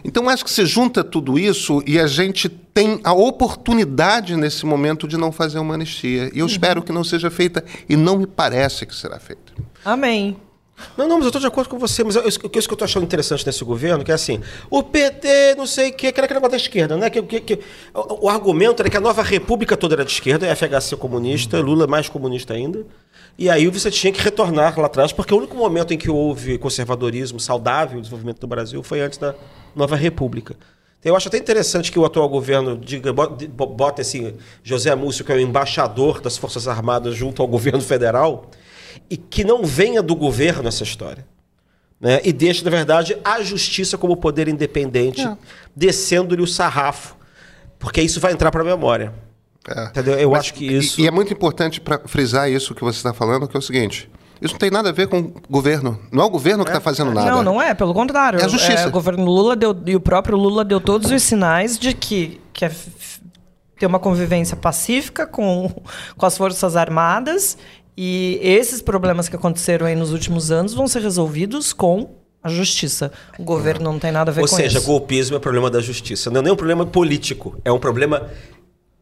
[0.08, 5.08] Então, acho que se junta tudo isso e a gente tem a oportunidade nesse momento
[5.08, 6.30] de não fazer uma anistia.
[6.34, 9.52] E eu espero que não seja feita e não me parece que será feita.
[9.84, 10.38] Amém.
[10.98, 12.04] Não, não, mas eu estou de acordo com você.
[12.04, 14.84] Mas eu- isso, isso que eu estou achando interessante nesse governo, que é assim, o
[14.84, 17.10] PT, não sei o quê, que era aquele negócio da esquerda, né?
[17.10, 17.60] Que, que- que-
[17.94, 21.88] o, o argumento era que a nova república toda era de esquerda, FHC comunista, Lula
[21.88, 22.86] mais comunista ainda.
[23.38, 26.58] E aí você tinha que retornar lá atrás, porque o único momento em que houve
[26.58, 29.36] conservadorismo saudável, desenvolvimento do Brasil, foi antes da
[29.76, 30.56] nova república.
[31.00, 33.28] Então, eu acho até interessante que o atual governo diga, bo-
[33.68, 38.50] bota esse José Múcio, que é o embaixador das Forças Armadas junto ao governo federal,
[39.10, 41.28] e que não venha do governo essa história.
[42.00, 42.22] Né?
[42.24, 45.22] E deixe, na verdade, a justiça como poder independente,
[45.76, 47.16] descendo-lhe o sarrafo.
[47.78, 49.14] Porque isso vai entrar para a memória.
[49.68, 49.86] É.
[49.86, 50.14] Entendeu?
[50.16, 51.00] Eu Mas- acho que isso.
[51.00, 53.62] E, e é muito importante para frisar isso que você está falando, que é o
[53.64, 54.10] seguinte:
[54.42, 56.00] isso não tem nada a ver com o governo.
[56.12, 57.30] Não é o governo que está fazendo nada.
[57.32, 58.40] Não, não é, pelo contrário.
[58.40, 58.88] É a justiça.
[58.88, 62.70] o governo Lula deu, e o próprio Lula deu todos os sinais de que quer
[62.72, 62.92] f-
[63.80, 65.70] ter uma convivência pacífica com,
[66.16, 67.58] com as Forças Armadas
[67.98, 72.10] e esses problemas que aconteceram aí nos últimos anos vão ser resolvidos com
[72.44, 73.12] a justiça.
[73.40, 74.86] O governo não tem nada a ver Ou com seja, isso.
[74.86, 76.30] golpismo é problema da justiça.
[76.30, 77.58] Não é nem um problema político.
[77.66, 78.30] É um problema.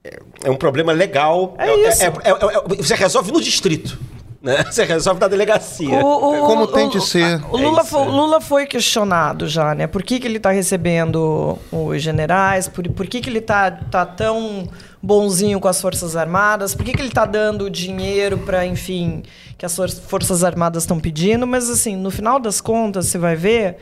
[0.03, 1.55] É é um problema legal.
[1.57, 2.03] É isso.
[2.03, 3.97] é- é- é- você resolve no distrito.
[4.41, 4.57] Né?
[4.69, 5.87] Você resolve na delegacia.
[6.03, 7.41] O- o- Como o- tem de ser.
[7.49, 8.03] O Lula, foi, é.
[8.03, 9.87] o Lula foi questionado já, né?
[9.87, 12.67] Por que, que ele está recebendo os generais?
[12.67, 14.67] Por, por que, que ele está tá tão
[15.01, 16.75] bonzinho com as Forças Armadas?
[16.75, 19.23] Por que, que ele está dando dinheiro para, enfim,
[19.57, 21.47] que as for- Forças Armadas estão pedindo?
[21.47, 23.77] Mas, assim, no final das contas, você vai ver,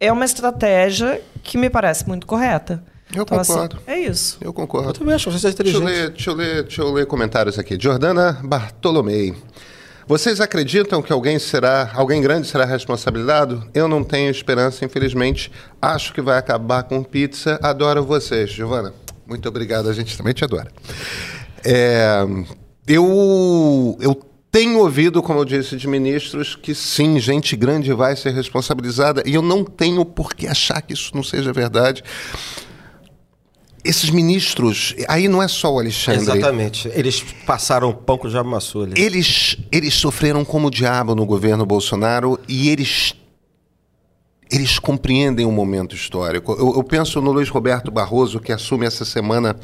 [0.00, 2.82] é uma estratégia que me parece muito correta.
[3.14, 3.78] Eu Então, assim, concordo.
[3.86, 4.38] é isso.
[4.40, 4.88] Eu concordo.
[4.90, 6.00] Eu também acho vocês Deixa eu, inteligentes.
[6.02, 7.78] ler, deixa, eu ler, deixa eu ler comentários aqui.
[7.80, 9.34] Jordana Bartolomei.
[10.08, 13.66] Vocês acreditam que alguém será, alguém grande será responsabilizado?
[13.74, 15.50] Eu não tenho esperança, infelizmente.
[15.82, 17.58] Acho que vai acabar com pizza.
[17.62, 18.92] Adoro vocês, Giovana.
[19.26, 20.70] Muito obrigado, a gente também te adora.
[21.64, 22.24] É,
[22.86, 24.14] eu, eu
[24.52, 29.34] tenho ouvido, como eu disse, de ministros que sim, gente grande vai ser responsabilizada, e
[29.34, 32.04] eu não tenho por que achar que isso não seja verdade.
[33.88, 36.22] Esses ministros, aí não é só o Alexandre.
[36.22, 36.90] Exatamente.
[36.94, 39.00] Eles passaram pão com o diabo amassou ali.
[39.00, 43.14] Eles, eles sofreram como o diabo no governo Bolsonaro e eles
[44.50, 46.52] eles compreendem o momento histórico.
[46.52, 49.56] Eu, eu penso no Luiz Roberto Barroso, que assume essa semana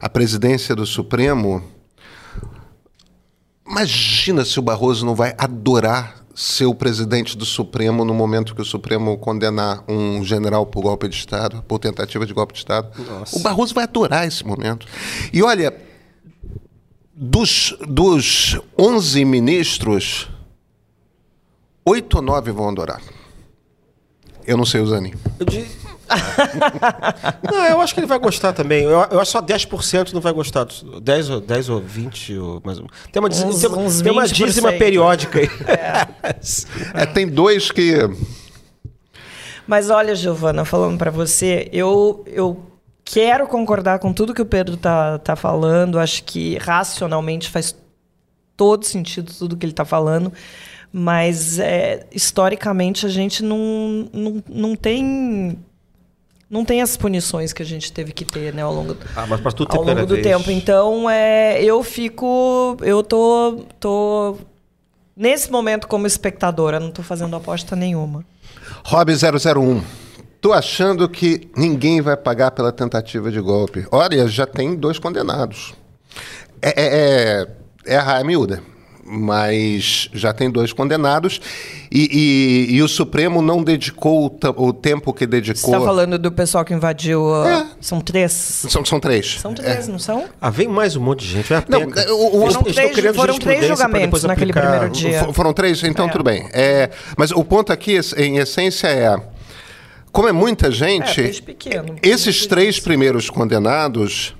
[0.00, 1.62] a presidência do Supremo.
[3.64, 8.60] Imagina se o Barroso não vai adorar ser o presidente do Supremo no momento que
[8.60, 12.90] o Supremo condenar um general por golpe de Estado, por tentativa de golpe de Estado.
[13.32, 14.86] O Barroso vai adorar esse momento.
[15.32, 15.74] E olha,
[17.14, 20.28] dos, dos 11 ministros,
[21.86, 23.00] oito ou nove vão adorar.
[24.46, 25.14] Eu não sei o Zanin.
[25.40, 25.66] Eu di-
[27.50, 28.84] não, eu acho que ele vai gostar também.
[28.84, 30.66] Eu, eu acho que só 10% não vai gostar.
[31.02, 32.86] 10 ou, 10 ou 20 ou mais um.
[33.12, 34.32] Tem uma, dízima- Uns- tem uma, uns tem uma 20%.
[34.32, 35.48] dízima periódica aí.
[36.94, 37.94] É, tem dois que.
[39.66, 42.60] Mas olha, Giovana, falando pra você, eu, eu
[43.04, 45.98] quero concordar com tudo que o Pedro tá, tá falando.
[45.98, 47.74] Acho que racionalmente faz
[48.56, 50.32] todo sentido tudo que ele tá falando.
[50.92, 55.58] Mas é, historicamente a gente não, não, não tem.
[56.48, 59.26] Não tem as punições que a gente teve que ter, né, ao longo do, Ah,
[59.26, 60.26] mas tem ao longo do vez.
[60.26, 60.50] tempo.
[60.50, 62.76] Então, é, eu fico.
[62.82, 64.36] Eu tô, tô.
[65.16, 68.24] Nesse momento, como espectadora, não tô fazendo aposta nenhuma.
[68.84, 69.82] Rob 001.
[70.40, 73.84] Tô achando que ninguém vai pagar pela tentativa de golpe.
[73.90, 75.74] Olha, já tem dois condenados.
[76.62, 77.46] É, é, é,
[77.94, 78.62] é a raia miúda,
[79.08, 81.40] mas já tem dois condenados
[81.90, 85.70] e, e- e o Supremo não dedicou o, o tempo que Você dedicou.
[85.72, 87.22] tá falando do pessoal que invadiu.
[87.22, 87.66] uh, É.
[87.80, 88.32] São três?
[88.32, 89.38] São, são três.
[89.40, 90.24] São três, não são?
[90.40, 91.48] Ah, vem mais um monte de gente.
[91.68, 95.18] Não, o- o- Foram três- foram três julgamentos naquele primeiro dia.
[95.20, 96.10] F- Foram três, então É.
[96.10, 96.48] tudo bem.
[96.52, 99.16] É, mas o ponto aqui, em essência, é.
[100.10, 101.96] Como é muita É, gente, peixe pequeno.
[102.02, 104.34] esses três primeiros condenados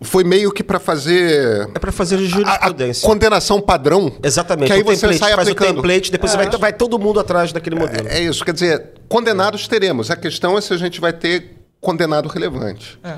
[0.00, 3.06] foi meio que para fazer É pra fazer a, a jurisprudência.
[3.08, 4.12] condenação padrão.
[4.22, 4.66] Exatamente.
[4.68, 5.78] Que aí o você template, sai faz aplicando.
[5.78, 8.06] o template, depois você vai, vai todo mundo atrás daquele modelo.
[8.08, 10.10] É isso, quer dizer, condenados teremos.
[10.10, 12.98] A questão é se a gente vai ter condenado relevante.
[13.02, 13.14] É.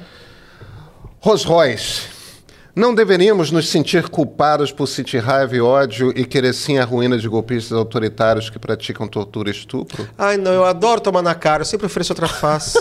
[1.20, 2.18] Rolls Royce.
[2.76, 7.18] Não deveríamos nos sentir culpados por sentir raiva e ódio e querer sim a ruína
[7.18, 10.08] de golpistas autoritários que praticam tortura e estupro?
[10.16, 12.78] Ai, não, eu adoro tomar na cara, eu sempre ofereço outra face.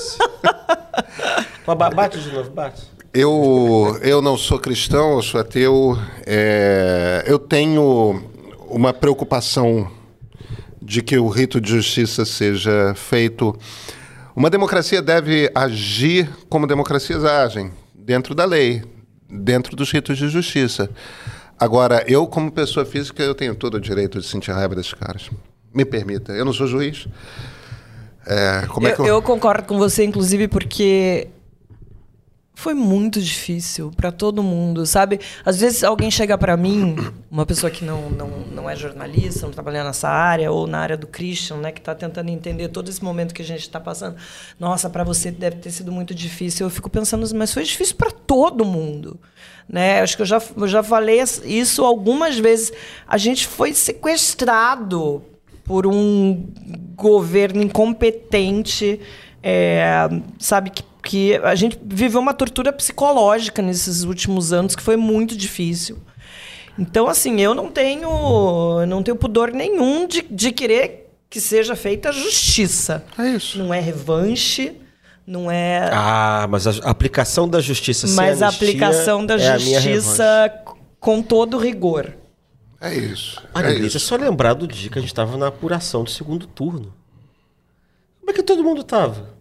[1.96, 2.97] Bate de novo, bate.
[3.20, 5.98] Eu, eu não sou cristão, eu sou ateu.
[6.24, 8.22] É, eu tenho
[8.70, 9.90] uma preocupação
[10.80, 13.58] de que o rito de justiça seja feito.
[14.36, 18.84] Uma democracia deve agir como democracias agem, dentro da lei,
[19.28, 20.88] dentro dos ritos de justiça.
[21.60, 25.28] Agora, eu, como pessoa física, eu tenho todo o direito de sentir raiva desses caras.
[25.74, 27.08] Me permita, eu não sou juiz.
[28.28, 31.30] É, é eu, eu concordo com você, inclusive, porque
[32.58, 35.20] foi muito difícil para todo mundo, sabe?
[35.46, 36.96] Às vezes alguém chega para mim,
[37.30, 40.98] uma pessoa que não, não, não é jornalista, não trabalha nessa área, ou na área
[40.98, 44.16] do Christian, né, que está tentando entender todo esse momento que a gente está passando.
[44.60, 46.66] Nossa, para você deve ter sido muito difícil.
[46.66, 49.20] Eu fico pensando, mas foi difícil para todo mundo.
[49.70, 50.02] Né?
[50.02, 52.74] Acho que eu já, eu já falei isso algumas vezes.
[53.08, 55.24] A gente foi sequestrado
[55.64, 56.48] por um
[56.96, 59.00] governo incompetente,
[59.44, 64.98] é, sabe, que, que a gente viveu uma tortura psicológica nesses últimos anos que foi
[64.98, 65.98] muito difícil.
[66.78, 72.12] Então, assim, eu não tenho, não tenho pudor nenhum de, de querer que seja feita
[72.12, 73.06] justiça.
[73.18, 73.58] É isso.
[73.58, 74.76] Não é revanche,
[75.26, 75.90] não é.
[75.94, 80.52] Ah, mas a aplicação da justiça sem mas a anistia aplicação da é justiça
[81.00, 82.18] com todo rigor.
[82.82, 83.42] É isso.
[83.56, 84.00] Olha, é Liz, é isso.
[84.02, 86.94] só lembrar do dia que a gente estava na apuração do segundo turno.
[88.20, 89.37] Como é que todo mundo tava?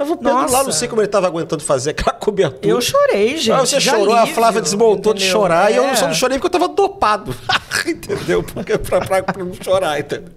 [0.00, 0.64] Tava o Pedro lá, Nossa.
[0.64, 2.66] não sei como ele tava aguentando fazer aquela cobertura.
[2.72, 3.52] Eu chorei, gente.
[3.52, 5.40] Ah, você de chorou, a Flávia desmontou de entendeu?
[5.40, 5.94] chorar e eu É.
[5.94, 7.34] só não chorei porque eu tava dopado.
[7.86, 8.42] entendeu?
[8.42, 10.30] Porque pra, pra, pra não chorar, entendeu?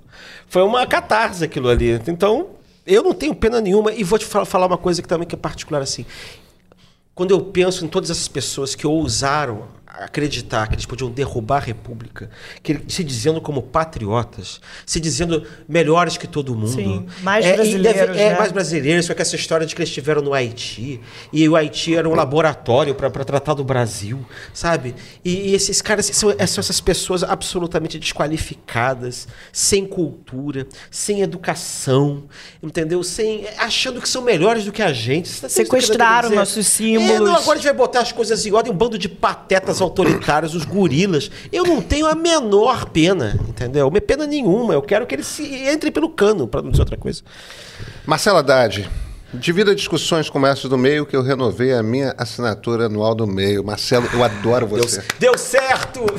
[0.49, 1.91] Foi uma catarse aquilo ali.
[2.08, 2.47] Então,
[2.86, 5.34] eu não tenho pena nenhuma e vou te fa- falar uma coisa que também que
[5.34, 6.06] é particular assim.
[7.15, 11.65] Quando eu penso em todas essas pessoas que ousaram acreditar que eles podiam derrubar a
[11.65, 12.29] República,
[12.62, 16.67] que eles se dizendo como patriotas, se dizendo melhores que todo mundo.
[16.69, 18.38] Sim, mais É, brasileiros, deve- É, né?
[18.39, 20.99] mais brasileiros, só que essa história de que eles estiveram no Haiti,
[21.32, 24.95] e o Haiti era um laboratório para tratar do Brasil, sabe?
[25.23, 32.23] E, e esses caras são, são essas pessoas absolutamente desqualificadas, sem cultura, sem educação,
[32.62, 33.03] entendeu?
[33.03, 35.41] Sem, achando que são melhores do que a gente.
[35.41, 36.95] Tá Sequestraram nossos dizer?
[36.95, 37.29] É, não, símbolos.
[37.41, 40.65] agora a gente vai botar as coisas em ordem, um bando de patetas autoritários, os
[40.65, 41.30] gorilas.
[41.52, 43.91] Eu não tenho a menor pena, entendeu?
[43.91, 44.73] Pena nenhuma.
[44.73, 47.21] Eu quero que eles se entrem pelo cano, para não dizer outra coisa.
[48.06, 48.90] Marcela Haddad,
[49.34, 53.25] devido a discussões como essa do meio, que eu renovei a minha assinatura anual do
[53.25, 53.63] meio.
[53.63, 55.04] Marcelo, eu adoro Deu, você.
[55.19, 56.02] deu certo!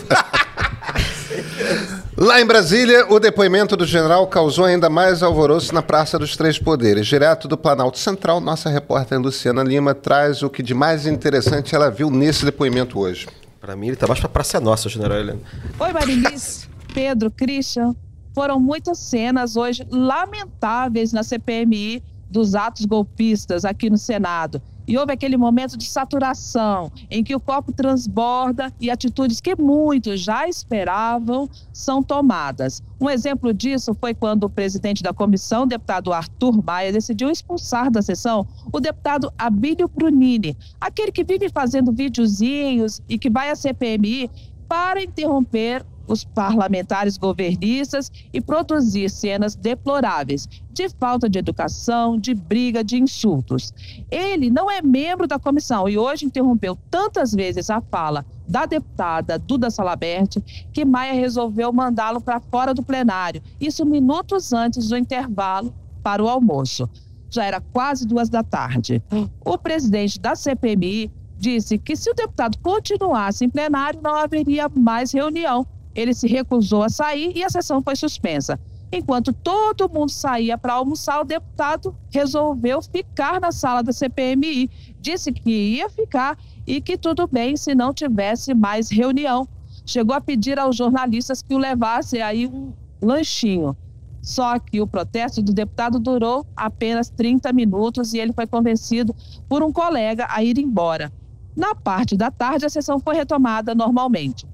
[2.16, 6.58] Lá em Brasília, o depoimento do general causou ainda mais alvoroço na Praça dos Três
[6.58, 7.06] Poderes.
[7.06, 11.90] Direto do Planalto Central, nossa repórter Luciana Lima traz o que de mais interessante ela
[11.90, 13.26] viu nesse depoimento hoje.
[13.64, 15.40] Pra mim, ele tá mais pra Praça Nossa, o general Heleno.
[15.80, 17.96] Oi, Marilice, Pedro, Christian.
[18.34, 24.60] Foram muitas cenas hoje lamentáveis na CPMI dos atos golpistas aqui no Senado.
[24.86, 30.20] E houve aquele momento de saturação em que o copo transborda e atitudes que muitos
[30.20, 32.82] já esperavam são tomadas.
[33.00, 38.02] Um exemplo disso foi quando o presidente da comissão, deputado Arthur Maia, decidiu expulsar da
[38.02, 44.30] sessão o deputado Abílio Brunini, aquele que vive fazendo videozinhos e que vai à CPMI
[44.68, 52.82] para interromper os parlamentares governistas e produzir cenas deploráveis de falta de educação, de briga,
[52.82, 53.72] de insultos.
[54.10, 59.38] Ele não é membro da comissão e hoje interrompeu tantas vezes a fala da deputada
[59.38, 60.40] Duda Salabert
[60.72, 66.28] que Maia resolveu mandá-lo para fora do plenário, isso minutos antes do intervalo para o
[66.28, 66.88] almoço.
[67.30, 69.02] Já era quase duas da tarde.
[69.44, 75.12] O presidente da CPMI disse que se o deputado continuasse em plenário, não haveria mais
[75.12, 78.58] reunião ele se recusou a sair e a sessão foi suspensa.
[78.92, 84.70] Enquanto todo mundo saía para almoçar, o deputado resolveu ficar na sala da CPMI.
[85.00, 89.48] Disse que ia ficar e que tudo bem se não tivesse mais reunião.
[89.84, 92.72] Chegou a pedir aos jornalistas que o levassem aí um
[93.02, 93.76] lanchinho.
[94.22, 99.14] Só que o protesto do deputado durou apenas 30 minutos e ele foi convencido
[99.48, 101.12] por um colega a ir embora.
[101.56, 104.46] Na parte da tarde, a sessão foi retomada normalmente.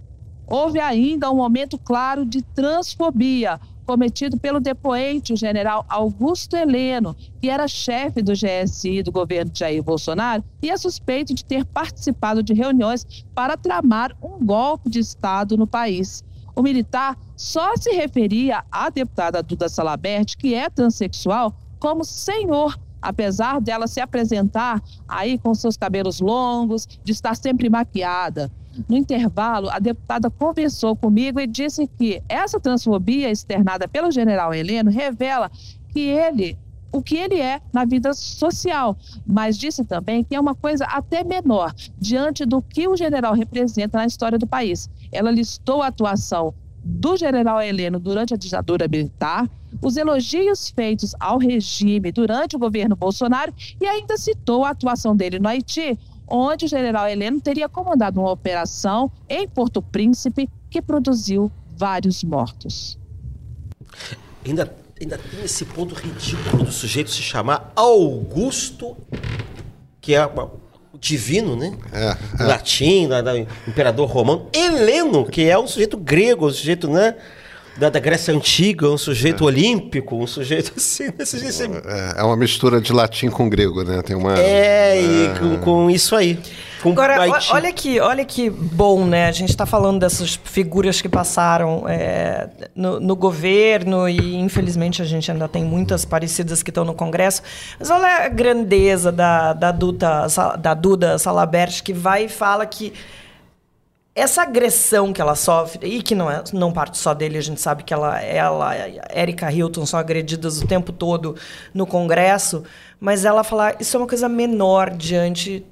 [0.50, 7.48] Houve ainda um momento claro de transfobia cometido pelo depoente, o general Augusto Heleno, que
[7.48, 12.52] era chefe do GSI do governo Jair Bolsonaro e é suspeito de ter participado de
[12.52, 16.24] reuniões para tramar um golpe de Estado no país.
[16.54, 23.60] O militar só se referia à deputada Duda Salabert, que é transexual, como senhor, apesar
[23.60, 28.50] dela se apresentar aí com seus cabelos longos, de estar sempre maquiada.
[28.88, 34.90] No intervalo, a deputada conversou comigo e disse que essa transfobia externada pelo general Heleno
[34.90, 35.50] revela
[35.92, 36.58] que ele
[36.92, 41.22] o que ele é na vida social, mas disse também que é uma coisa até
[41.22, 44.90] menor diante do que o general representa na história do país.
[45.12, 46.52] Ela listou a atuação
[46.82, 49.48] do general Heleno durante a ditadura militar,
[49.80, 55.38] os elogios feitos ao regime durante o governo Bolsonaro e ainda citou a atuação dele
[55.38, 55.98] no Haiti,
[56.30, 62.98] onde o general Heleno teria comandado uma operação em Porto Príncipe que produziu vários mortos.
[64.46, 68.96] Ainda, ainda tem esse ponto ridículo do sujeito se chamar Augusto,
[70.00, 71.76] que é o divino, né?
[71.92, 72.46] É, é.
[72.46, 74.48] Latim, da, da imperador romano.
[74.52, 77.16] Heleno, que é um sujeito grego, um sujeito, né?
[77.76, 81.04] Da, da Grécia Antiga, um sujeito olímpico, um sujeito assim.
[81.84, 84.02] É, é uma mistura de latim com grego, né?
[84.02, 84.38] Tem uma.
[84.38, 86.38] É, e com, com isso aí.
[86.82, 87.52] Com Agora, Haiti.
[87.52, 89.28] olha que, olha que bom, né?
[89.28, 95.04] A gente está falando dessas figuras que passaram é, no, no governo e, infelizmente, a
[95.04, 97.42] gente ainda tem muitas parecidas que estão no Congresso.
[97.78, 102.64] Mas olha a grandeza da, da, Duda, Sa- da Duda Salabert, que vai e fala
[102.64, 102.94] que
[104.14, 107.60] essa agressão que ela sofre, e que não, é, não parte só dele, a gente
[107.60, 108.74] sabe que ela, ela
[109.14, 111.36] Erika Hilton são agredidas o tempo todo
[111.72, 112.64] no Congresso,
[112.98, 115.64] mas ela fala isso é uma coisa menor diante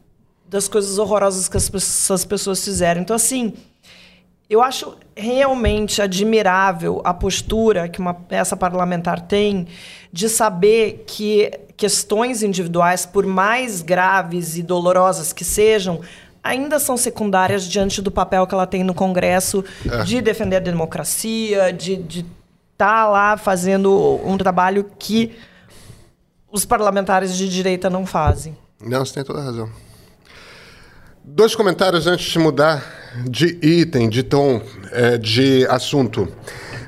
[0.49, 3.03] das coisas horrorosas que as, essas pessoas fizeram.
[3.03, 3.53] Então, assim,
[4.49, 9.67] eu acho realmente admirável a postura que uma, essa parlamentar tem
[10.11, 16.01] de saber que questões individuais, por mais graves e dolorosas que sejam,
[16.43, 19.65] ainda são secundárias diante do papel que ela tem no Congresso
[20.05, 22.27] de defender a democracia, de estar
[22.77, 25.37] tá lá fazendo um trabalho que
[26.51, 28.57] os parlamentares de direita não fazem.
[28.81, 29.69] Não, você tem toda a razão.
[31.25, 32.83] Dois comentários antes de mudar
[33.29, 34.63] de item, de tom,
[34.93, 36.29] eh, de assunto.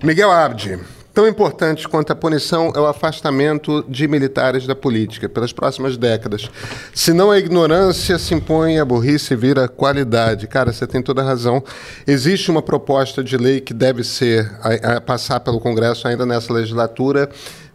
[0.02, 0.78] Miguel Abdi.
[1.12, 6.48] Tão importante quanto a punição é o afastamento de militares da política pelas próximas décadas.
[6.94, 10.46] Senão a ignorância se impõe, a burrice vira qualidade.
[10.46, 11.64] Cara, você tem toda a razão.
[12.06, 16.52] Existe uma proposta de lei que deve ser a- a passar pelo Congresso ainda nessa
[16.52, 17.28] legislatura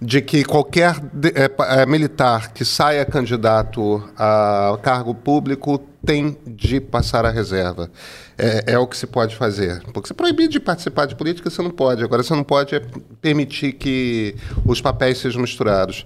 [0.05, 6.79] de que qualquer de- pa- eh, militar que saia candidato a cargo público tem de
[6.79, 7.89] passar a reserva.
[8.37, 9.81] É, é o que se pode fazer.
[9.91, 12.03] Porque se proibir de participar de política, você não pode.
[12.03, 12.81] Agora, você não pode é
[13.21, 14.35] permitir que
[14.65, 16.05] os papéis sejam misturados.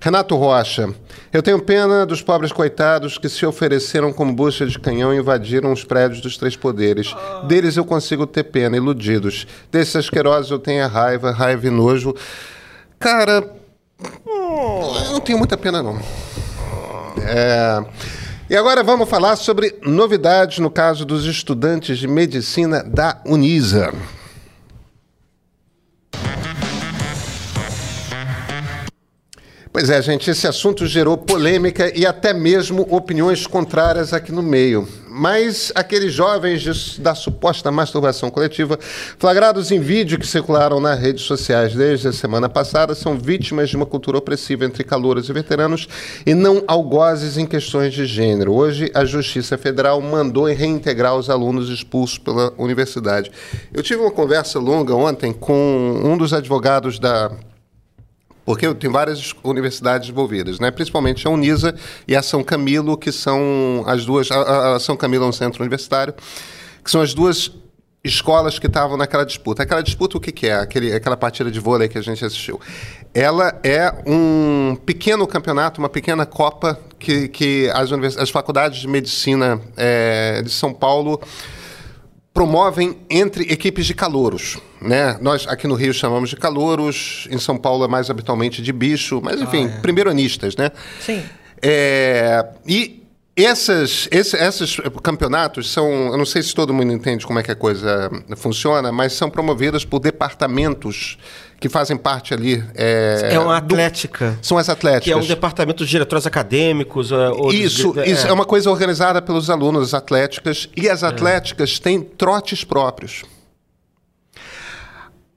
[0.00, 0.92] Renato Rocha,
[1.32, 5.72] eu tenho pena dos pobres coitados que se ofereceram como bucha de canhão e invadiram
[5.72, 7.14] os prédios dos três poderes.
[7.46, 9.46] Deles eu consigo ter pena, iludidos.
[9.70, 12.14] Desses asquerosos eu tenho a raiva, raiva e nojo.
[12.98, 13.56] Cara,
[14.26, 15.98] eu não tenho muita pena, não.
[17.22, 17.84] É,
[18.50, 23.92] E agora vamos falar sobre novidades no caso dos estudantes de medicina da Unisa.
[29.70, 34.88] Pois é, gente, esse assunto gerou polêmica e até mesmo opiniões contrárias aqui no meio.
[35.18, 38.78] Mas aqueles jovens de- da suposta masturbação coletiva,
[39.18, 43.76] flagrados em vídeo que circularam nas redes sociais desde a semana passada, são vítimas de
[43.76, 45.88] uma cultura opressiva entre calouros e veteranos
[46.24, 48.54] e não algozes em questões de gênero.
[48.54, 53.32] Hoje, a Justiça Federal mandou reintegrar os alunos expulsos pela universidade.
[53.74, 57.32] Eu tive uma conversa longa ontem com um dos advogados da
[58.48, 60.70] porque tem várias universidades envolvidas, né?
[60.70, 61.74] principalmente a Unisa
[62.06, 64.30] e a São Camilo, que são as duas.
[64.30, 66.14] A, a- São Camilo é um centro universitário,
[66.82, 67.52] que são as duas
[68.02, 69.62] escolas que estavam naquela disputa.
[69.64, 70.54] Aquela disputa, o que, que é?
[70.54, 72.58] Aquele, aquela partida de vôlei que a gente assistiu.
[73.12, 79.60] Ela é um pequeno campeonato, uma pequena copa que, que as, as faculdades de medicina
[79.76, 81.20] eh, de São Paulo
[82.38, 84.58] promovem entre equipes de calouros.
[84.80, 85.18] Né?
[85.20, 89.20] Nós aqui no Rio chamamos de calouros, em São Paulo é mais habitualmente de bicho,
[89.20, 90.70] mas enfim, primeiro-anistas, né?
[91.00, 91.20] Sim.
[91.60, 93.02] É, e
[93.36, 97.50] essas, esse- esses campeonatos são, eu não sei se todo mundo entende como é que
[97.50, 101.18] a coisa funciona, mas são promovidos por departamentos
[101.60, 102.62] que fazem parte ali.
[102.74, 104.38] É, É uma do- atlética.
[104.40, 105.04] são as atléticas.
[105.04, 106.24] Que é um departamento de diretores
[107.12, 108.32] ah, outros Isso, de- isso é.
[108.32, 113.24] uma coisa organizada pelos alunos, as atléticas, e as atléticas têm trotes próprios.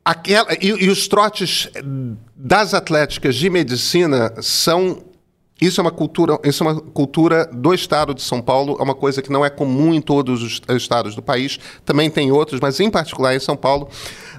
[0.04, 1.70] Aquela, e, e os trotes
[2.36, 5.04] das atléticas de medicina são.
[5.62, 8.96] Isso é uma cultura, isso é uma cultura do estado de São Paulo, é uma
[8.96, 12.80] coisa que não é comum em todos os estados do país, também tem outros, mas
[12.80, 13.88] em particular em São Paulo.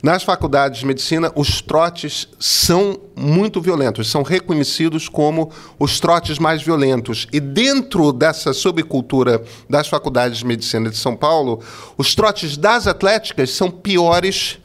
[0.03, 5.49] Nas faculdades de medicina, os trotes são muito violentos, são reconhecidos como
[5.79, 7.29] os trotes mais violentos.
[7.33, 11.61] E dentro dessa subcultura das faculdades de medicina de São Paulo,
[11.97, 14.59] os trotes das atléticas são piores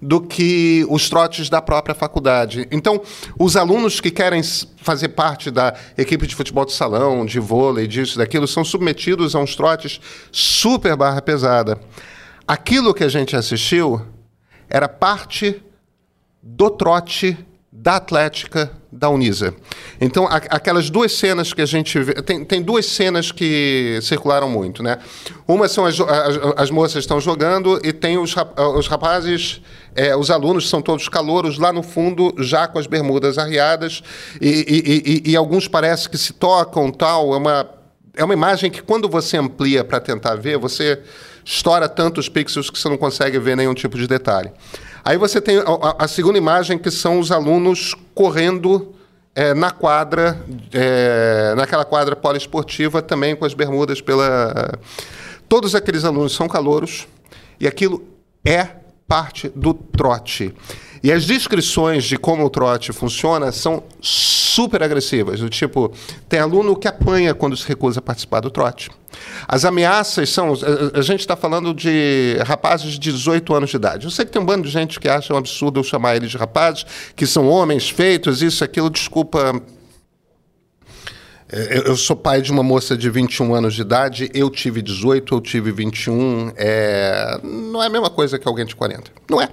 [0.00, 2.66] do que os trotes da própria faculdade.
[2.70, 3.02] Então,
[3.38, 8.16] os alunos que querem fazer parte da equipe de futebol de salão, de vôlei, disso,
[8.16, 10.00] daquilo, são submetidos a uns trotes
[10.32, 11.78] super barra pesada.
[12.46, 14.00] Aquilo que a gente assistiu
[14.68, 15.62] era parte
[16.42, 17.36] do trote
[17.82, 19.54] da Atlética da Unisa.
[19.98, 22.12] Então, aquelas duas cenas que a gente vê.
[22.14, 24.98] Tem, tem duas cenas que circularam muito, né?
[25.48, 29.62] Uma são as, as, as moças estão jogando e tem os, rap- os rapazes,
[29.94, 34.02] é, os alunos são todos calouros lá no fundo, já com as bermudas arriadas,
[34.40, 37.32] e, e- e- e alguns parece que se tocam tal.
[37.32, 37.70] É uma,
[38.14, 41.00] é uma imagem que, quando você amplia para tentar ver, você
[41.42, 44.50] estoura tantos pixels que você não consegue ver nenhum tipo de detalhe.
[45.04, 45.64] Aí você tem a,
[46.04, 48.94] a- segunda imagem, que são os alunos correndo
[49.34, 50.40] eh, na quadra,
[50.72, 54.78] eh, naquela quadra poliesportiva, também com as bermudas pela.
[55.48, 57.08] Todos aqueles alunos são calouros
[57.58, 58.04] e aquilo
[58.44, 58.68] é
[59.08, 60.54] parte do trote.
[61.02, 65.92] E as descrições de como o trote funciona são super agressivas, do tipo,
[66.28, 68.90] tem aluno que apanha quando se recusa a participar do trote.
[69.48, 70.52] As ameaças são.
[70.94, 74.04] A, gente está falando de rapazes de 18 anos de idade.
[74.04, 76.30] Eu sei que tem um bando de gente que acha um absurdo eu chamar eles
[76.30, 76.84] de rapazes,
[77.16, 78.90] que são homens feitos, isso, aquilo.
[78.90, 79.60] Desculpa,
[81.52, 85.34] é, eu sou pai de uma moça de 21 anos de idade, eu tive 18,
[85.34, 86.52] eu tive 21.
[86.56, 87.40] É...
[87.42, 89.10] Não é a mesma coisa que alguém de 40.
[89.28, 89.48] Não é.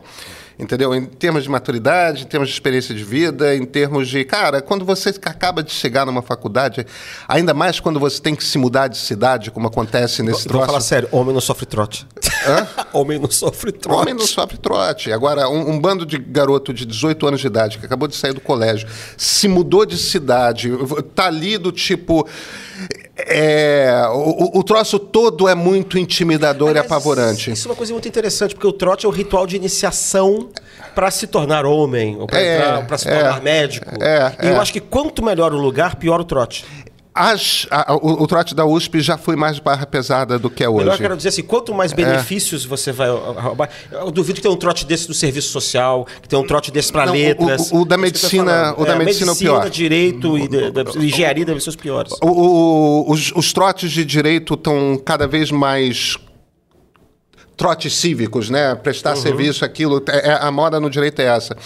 [0.59, 0.95] Entendeu?
[0.95, 4.25] Em termos de maturidade, em termos de experiência de vida, em termos de.
[4.25, 6.85] Cara, quando você acaba de chegar numa faculdade,
[7.27, 10.65] ainda mais quando você tem que se mudar de cidade, como acontece nesse Vou troço.
[10.65, 12.07] falar sério, homem não sofre trote.
[12.91, 14.01] homem não sofre trote.
[14.01, 15.11] Homem não sofre trote.
[15.11, 18.33] Agora, um, um bando de garoto de 18 anos de idade que acabou de sair
[18.33, 20.71] do colégio, se mudou de cidade,
[21.13, 22.27] tá ali do tipo.
[23.17, 27.51] É, o, o- troço todo é muito intimidador e apavorante.
[27.51, 30.49] Isso é uma coisa muito interessante, porque o trote é o ritual de iniciação
[30.93, 33.87] para se tornar homem, ou para É, se é, tornar médico.
[34.01, 34.57] é, e eu é.
[34.59, 36.65] acho que quanto melhor o lugar, pior o trote.
[37.17, 40.67] As- a- o, o trote da USP já foi mais barra pesada do que é
[40.67, 40.97] Melhor eu hoje.
[41.01, 43.69] quero dizer assim, quanto mais benefícios você vai roubar.
[43.91, 46.91] Eu duvido que tenha um trote desse do serviço social, que tenha um trote desse
[46.91, 47.71] para Não, o- letras.
[47.71, 49.69] o- o da É medicina- o da É, medicina é o pior.
[49.69, 52.13] direito e da, da engenharia devem ser os piores.
[52.21, 56.17] Os, os trotes de direito estão cada vez mais
[57.57, 58.75] trotes cívicos, né?
[58.75, 60.01] Prestar serviço, aquilo.
[60.07, 61.57] É, é- a moda no direito é essa.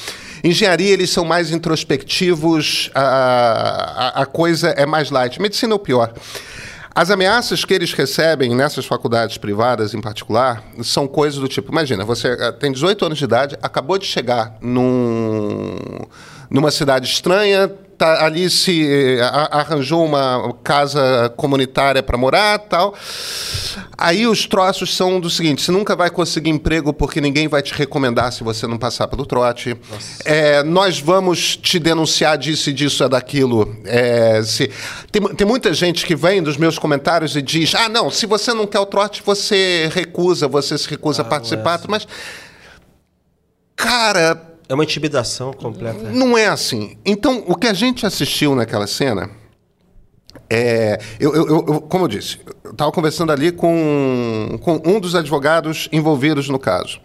[0.44, 5.40] Engenharia, eles são mais introspectivos, a, a, a coisa é mais light.
[5.42, 6.14] Medicina é o pior.
[6.94, 12.04] As ameaças que eles recebem nessas faculdades privadas, em particular, são coisas do tipo: imagina,
[12.04, 15.78] você eh, tem 18 anos de idade, acabou de chegar num,
[16.50, 17.72] numa cidade estranha,
[18.02, 22.96] tá ali se a- arranjou uma casa comunitária para morar tal.
[23.96, 27.74] Aí os troços são do seguinte: você nunca vai conseguir emprego porque ninguém vai te
[27.76, 29.78] recomendar se você não passar pelo trote.
[30.26, 33.76] É, nós vamos te denunciar disso e disso é daquilo.
[33.86, 34.72] É, se,
[35.12, 38.52] tem, tem muita gente que vem dos meus comentários e diz: ah, não, se você
[38.52, 41.80] não quer o trote, você recusa, você se recusa a participar.
[41.88, 42.08] Mas,
[43.76, 46.10] cara, É uma intimidação completa.
[46.12, 46.98] não é assim.
[47.06, 49.30] Então, o que a gente assistiu naquela cena
[50.50, 50.98] é.
[51.20, 55.90] Eu, eu- eu- como eu disse, eu estava conversando ali com, com um dos advogados
[55.92, 57.00] envolvidos no caso.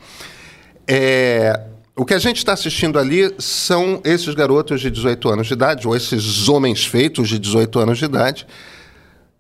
[0.87, 1.61] É,
[1.97, 5.89] o que a gente está assistindo ali são esses garotos de 18 anos de idade,
[5.89, 8.47] ou esses homens feitos de 18 anos de idade,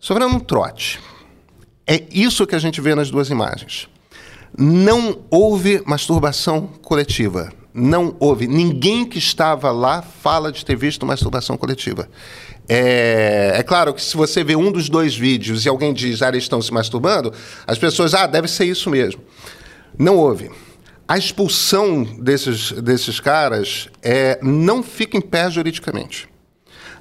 [0.01, 0.99] sofrendo um trote.
[1.87, 3.89] É isso que a gente vê nas duas imagens.
[4.59, 7.53] Não houve masturbação coletiva.
[7.79, 8.47] Não houve.
[8.47, 12.09] Ninguém que estava lá fala de ter visto masturbação coletiva.
[12.67, 16.29] É, é claro que se você vê um dos dois vídeos e alguém diz, ah,
[16.29, 17.33] eles estão se masturbando,
[17.67, 19.21] as pessoas, ah, deve ser isso mesmo.
[19.99, 20.51] Não houve.
[21.07, 26.29] A expulsão desses, desses caras é, não fica em pé juridicamente.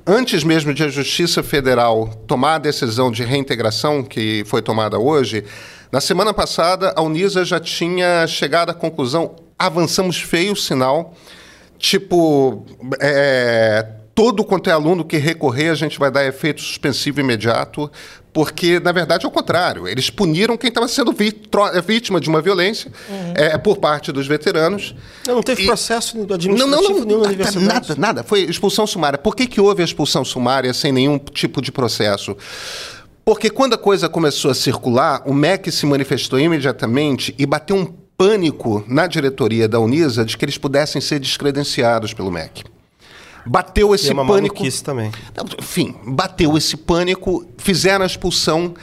[0.05, 5.43] Antes mesmo de a Justiça Federal tomar a decisão de reintegração que foi tomada hoje,
[5.91, 11.13] na semana passada a Unisa já tinha chegado à conclusão: avançamos feio sinal,
[11.77, 12.65] tipo,
[12.99, 17.91] é, todo quanto é aluno que recorrer, a gente vai dar efeito suspensivo imediato,
[18.33, 19.87] porque, na verdade, é o contrário.
[19.87, 21.15] Eles puniram quem estava sendo
[21.73, 22.91] é, vítima de uma violência
[23.33, 24.93] é, por parte dos veteranos.
[25.25, 27.65] Não, não teve E- processo Não, administrativo não, não, nenhum na universidade.
[27.65, 28.23] nada, nada.
[28.23, 29.17] Foi expulsão sumária.
[29.17, 32.35] Por que, que houve a expulsão sumária sem nenhum tipo de processo?
[33.23, 37.85] Porque quando a coisa começou a circular, o MEC se manifestou imediatamente e bateu um
[38.17, 42.63] pânico na diretoria da Unisa de que eles pudessem ser descredenciados pelo MEC.
[43.45, 44.63] Bateu E esse é uma pânico.
[44.83, 45.11] também.
[45.59, 48.73] Enfim, bateu esse pânico, fizeram a expulsão.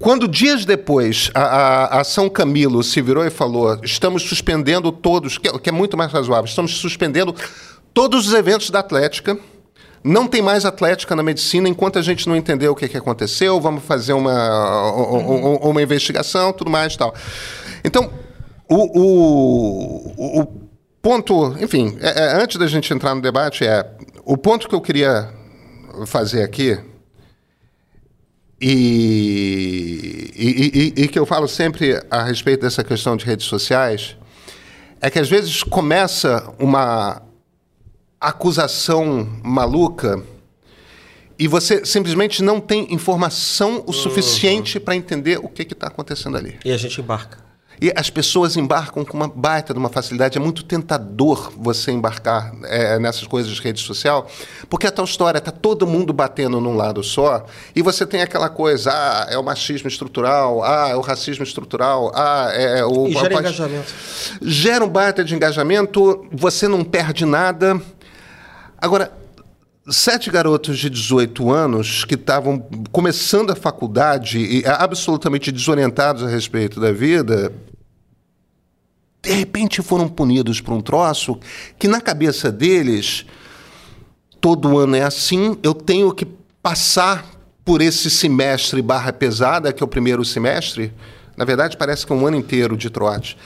[0.00, 5.38] Quando dias depois a, a- a São Camilo se virou e falou: estamos suspendendo todos,
[5.38, 7.32] que é, que é muito mais razoável, estamos suspendendo
[7.94, 9.38] todos os eventos da Atlética.
[10.02, 13.60] Não tem mais Atlética na medicina enquanto a gente não entender o que, que aconteceu.
[13.60, 17.14] Vamos fazer uma, u- u- uma investigação, tudo mais e tal.
[17.84, 18.10] Então,
[18.68, 20.68] o, o- o-
[21.02, 23.88] ponto, enfim, é- é, antes da gente entrar no debate, é
[24.24, 25.32] o ponto que eu queria
[26.06, 26.78] fazer aqui
[28.60, 34.16] e, e- e- e que eu falo sempre a respeito dessa questão de redes sociais
[35.00, 37.22] é que às vezes começa uma
[38.20, 40.20] acusação maluca
[41.38, 46.58] e você simplesmente não tem informação o suficiente para entender o que está acontecendo ali.
[46.64, 47.38] E a gente embarca.
[47.80, 50.36] E as pessoas embarcam com uma baita de uma facilidade.
[50.36, 54.26] É muito tentador você embarcar é, nessas coisas de rede social,
[54.68, 58.22] porque é a tal história, tá todo mundo batendo num lado só, e você tem
[58.22, 63.06] aquela coisa, ah, é o machismo estrutural, ah, é o racismo estrutural, ah, é o...
[63.06, 63.94] E gera pode- engajamento.
[64.42, 67.80] Gera um baita de engajamento, você não perde nada.
[68.76, 69.12] Agora,
[69.90, 76.78] sete garotos de 18 anos que estavam começando a faculdade e absolutamente desorientados a respeito
[76.80, 77.52] da vida,
[79.28, 81.38] de repente foram punidos por um troço
[81.78, 83.26] que na cabeça deles
[84.40, 86.26] todo ano é assim, eu tenho que
[86.62, 87.26] passar
[87.64, 90.92] por esse semestre barra pesada, que é o primeiro semestre.
[91.36, 93.36] Na verdade, parece que é um ano inteiro de trote.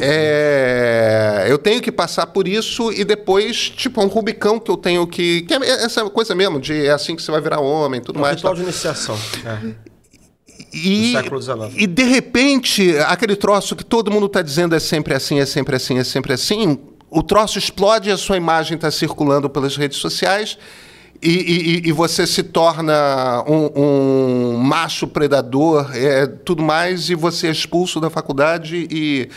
[0.00, 4.76] É, eu tenho que passar por isso e depois, tipo, é um Rubicão que eu
[4.76, 5.42] tenho que.
[5.42, 8.18] que é essa coisa mesmo, de é assim que você vai virar homem tudo É
[8.18, 8.36] um mais.
[8.36, 8.62] ritual tal.
[8.62, 9.18] de iniciação.
[9.44, 9.74] É.
[10.76, 11.74] E, do século XIX.
[11.76, 15.76] e de repente, aquele troço que todo mundo está dizendo é sempre assim, é sempre
[15.76, 16.78] assim, é sempre assim,
[17.10, 20.58] o troço explode e a sua imagem está circulando pelas redes sociais
[21.22, 21.30] e,
[21.84, 23.70] e- e você se torna um,
[24.54, 29.28] um macho predador, é, tudo mais, e você é expulso da faculdade e.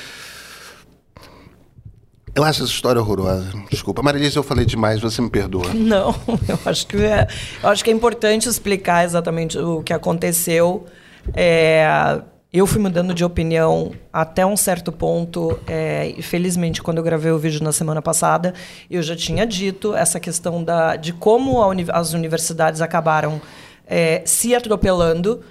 [2.36, 3.52] Eu acho essa história horrorosa.
[3.72, 4.02] Desculpa.
[4.04, 5.72] Marilise, eu falei demais, você me perdoa.
[5.74, 6.14] Não,
[6.48, 7.28] eu acho que é,
[7.64, 10.86] eu acho que é importante explicar exatamente o que aconteceu.
[11.34, 15.60] É, eu fui mudando de opinião até um certo ponto.
[15.68, 18.54] É, e felizmente, quando eu gravei o vídeo na semana passada,
[18.90, 23.42] eu já tinha dito essa questão da, de como uni- as universidades acabaram
[23.86, 25.42] é, se atropelando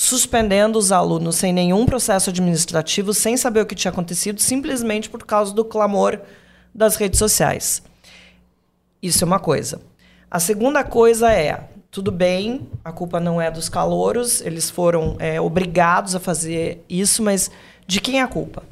[0.00, 5.24] suspendendo os alunos sem nenhum processo administrativo, sem saber o que tinha acontecido, simplesmente por
[5.26, 6.20] causa do clamor
[6.72, 7.82] das redes sociais.
[9.02, 9.80] Isso é uma coisa.
[10.30, 15.40] A segunda coisa é, tudo bem, a culpa não é dos calouros, eles foram é,
[15.40, 17.50] obrigados a fazer isso, mas
[17.86, 18.62] de quem é a culpa?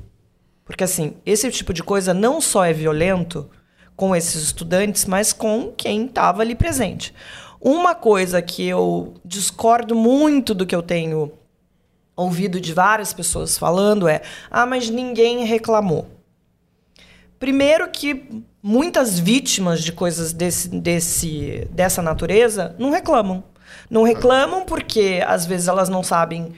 [0.64, 3.48] Porque assim, esse tipo de coisa não só é violento,
[3.96, 7.14] com esses estudantes, mas com quem estava ali presente.
[7.60, 11.32] Uma coisa que eu discordo muito do que eu tenho
[12.14, 16.06] ouvido de várias pessoas falando é: ah, mas ninguém reclamou.
[17.38, 23.44] Primeiro que muitas vítimas de coisas desse, desse, dessa natureza não reclamam.
[23.88, 26.52] Não reclamam porque às vezes elas não sabem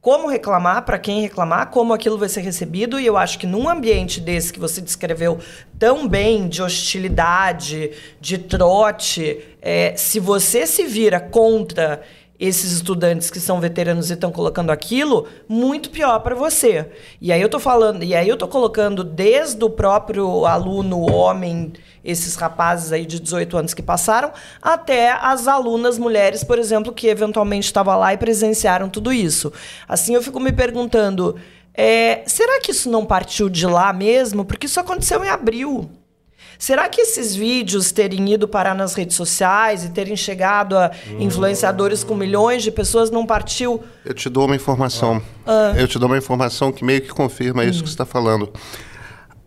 [0.00, 3.00] como reclamar, para quem reclamar, como aquilo vai ser recebido.
[3.00, 5.40] E eu acho que num ambiente desse que você descreveu
[5.76, 7.90] tão bem, de hostilidade,
[8.20, 12.02] de trote, é, se você se vira contra
[12.38, 16.88] esses estudantes que são veteranos e estão colocando aquilo, muito pior para você.
[17.20, 21.72] E aí eu tô falando, e aí eu tô colocando desde o próprio aluno homem,
[22.04, 24.30] esses rapazes aí de 18 anos que passaram,
[24.62, 29.52] até as alunas mulheres, por exemplo, que eventualmente estavam lá e presenciaram tudo isso.
[29.88, 31.34] Assim eu fico me perguntando,
[31.74, 34.44] é, será que isso não partiu de lá mesmo?
[34.44, 35.90] Porque isso aconteceu em abril.
[36.58, 40.90] Será que esses vídeos terem ido parar nas redes sociais e terem chegado a
[41.20, 43.84] influenciadores com milhões de pessoas não partiu?
[44.04, 45.22] Eu te dou uma informação.
[45.46, 45.72] Ah.
[45.76, 47.82] Eu te dou uma informação que meio que confirma isso hum.
[47.82, 48.52] que você está falando.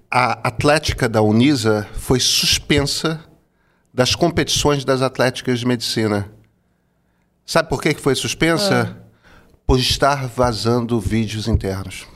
[0.10, 3.20] A Atlética da Unisa foi suspensa
[3.94, 6.32] das competições das atléticas de medicina.
[7.46, 8.96] Sabe por que foi suspensa?
[8.98, 9.02] Ah.
[9.68, 12.08] Por estar vazando vídeos internos.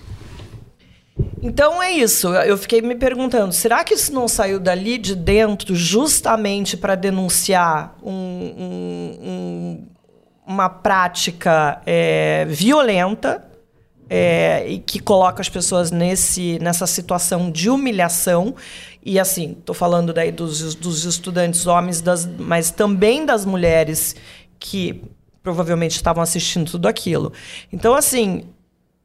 [1.42, 2.28] Então é isso.
[2.34, 7.96] Eu fiquei me perguntando: será que isso não saiu dali de dentro justamente para denunciar
[8.04, 9.88] um, um, um,
[10.46, 13.46] uma prática é, violenta
[14.10, 18.56] é, e que coloca as pessoas nesse, nessa situação de humilhação?
[19.04, 24.16] E assim, estou falando daí dos, dos estudantes homens, das, mas também das mulheres
[24.60, 25.02] que
[25.44, 27.32] provavelmente estavam assistindo tudo aquilo.
[27.72, 28.46] Então, assim,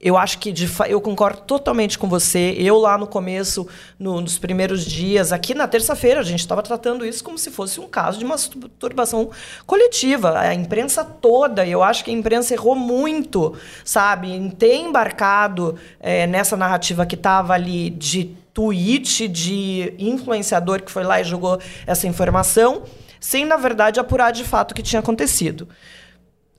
[0.00, 2.54] eu acho que de eu concordo totalmente com você.
[2.56, 7.04] Eu lá no começo, no, nos primeiros dias, aqui na terça-feira, a gente estava tratando
[7.04, 8.36] isso como se fosse um caso de uma
[8.78, 9.30] turbação
[9.66, 10.38] coletiva.
[10.38, 16.26] A imprensa toda, eu acho que a imprensa errou muito, sabe, em ter embarcado é,
[16.26, 22.06] nessa narrativa que estava ali de tweet de influenciador que foi lá e jogou essa
[22.06, 22.84] informação,
[23.20, 25.68] sem na verdade apurar de fato o que tinha acontecido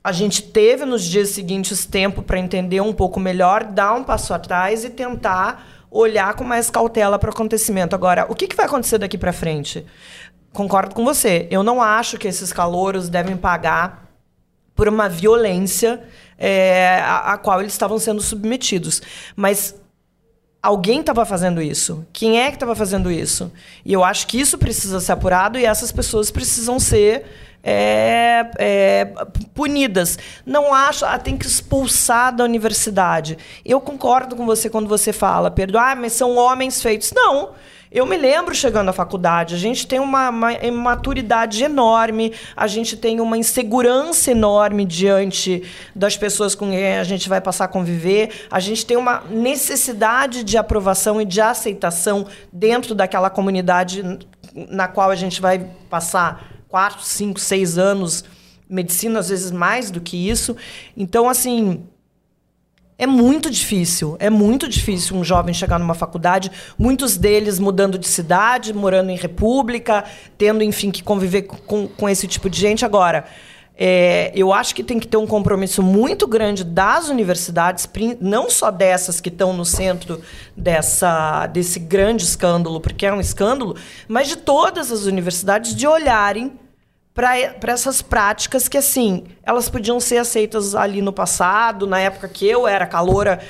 [0.04, 4.34] a gente teve nos dias seguintes tempo para entender um pouco melhor, dar um passo
[4.34, 7.94] atrás e tentar olhar com mais cautela para o acontecimento.
[7.94, 9.86] Agora, o que, que vai acontecer daqui para frente?
[10.52, 11.46] Concordo com você.
[11.50, 14.10] Eu não acho que esses calouros devem pagar
[14.74, 16.02] por uma violência
[16.36, 19.02] é, a, a qual eles estavam sendo submetidos.
[19.36, 19.74] Mas
[20.62, 22.06] alguém estava fazendo isso.
[22.12, 23.52] Quem é que estava fazendo isso?
[23.84, 27.24] E eu acho que isso precisa ser apurado e essas pessoas precisam ser
[27.64, 29.12] é, é,
[29.52, 30.18] punidas.
[30.46, 33.36] Não acho, ah, tem que expulsar da universidade.
[33.64, 37.12] Eu concordo com você quando você fala, Pedro, ah, mas são homens feitos.
[37.12, 37.50] Não.
[37.94, 42.96] Eu me lembro chegando à faculdade, a gente tem uma, uma maturidade enorme, a gente
[42.96, 45.62] tem uma insegurança enorme diante
[45.94, 50.42] das pessoas com quem a gente vai passar a conviver, a gente tem uma necessidade
[50.42, 54.02] de aprovação e de aceitação dentro daquela comunidade
[54.54, 55.58] na qual a gente vai
[55.90, 58.24] passar quatro, cinco, seis anos,
[58.70, 60.56] medicina às vezes mais do que isso.
[60.96, 61.84] Então, assim,
[63.02, 68.06] é muito difícil, é muito difícil um jovem chegar numa faculdade, muitos deles mudando de
[68.06, 70.04] cidade, morando em república,
[70.38, 72.84] tendo, enfim, que conviver com, com esse tipo de gente.
[72.84, 73.24] Agora,
[73.76, 77.88] é, eu acho que tem que ter um compromisso muito grande das universidades,
[78.20, 80.22] não só dessas que estão no centro
[80.56, 83.74] dessa, desse grande escândalo, porque é um escândalo,
[84.06, 86.52] mas de todas as universidades de olharem
[87.14, 92.46] para essas práticas que, assim, elas podiam ser aceitas ali no passado, na época que
[92.46, 93.40] eu era caloura.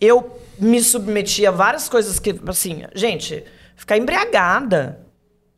[0.00, 5.00] Eu me submetia a várias coisas que, assim, gente, ficar embriagada.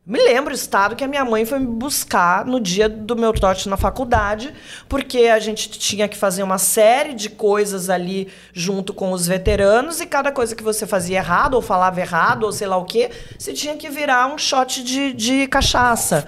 [0.09, 3.33] Me lembro o estado que a minha mãe foi me buscar no dia do meu
[3.33, 4.53] trote na faculdade,
[4.87, 9.99] porque a gente tinha que fazer uma série de coisas ali junto com os veteranos,
[9.99, 13.11] e cada coisa que você fazia errado, ou falava errado, ou sei lá o quê,
[13.37, 16.25] você tinha que virar um shot de, de cachaça.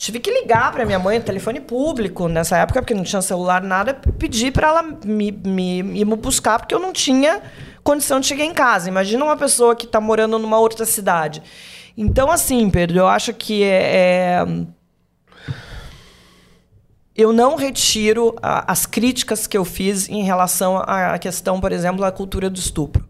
[0.00, 3.92] Tive que ligar para minha mãe, telefone público nessa época, porque não tinha celular, nada,
[3.92, 7.42] pedir para ela me, me, me buscar, porque eu não tinha
[7.84, 8.88] condição de chegar em casa.
[8.88, 11.42] Imagina uma pessoa que está morando numa outra cidade.
[11.98, 14.46] Então, assim, Pedro, eu acho que é, é...
[17.14, 22.00] eu não retiro a, as críticas que eu fiz em relação à questão, por exemplo,
[22.00, 23.06] da cultura do estupro.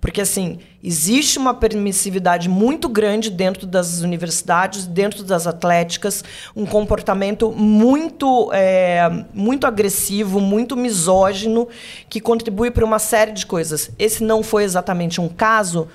[0.00, 6.22] Porque, assim, existe uma permissividade muito grande dentro das universidades, dentro das atléticas,
[6.54, 11.68] um comportamento muito, é, muito agressivo, muito misógino,
[12.08, 13.90] que contribui para uma série de coisas.
[13.98, 15.88] Esse não foi exatamente um caso?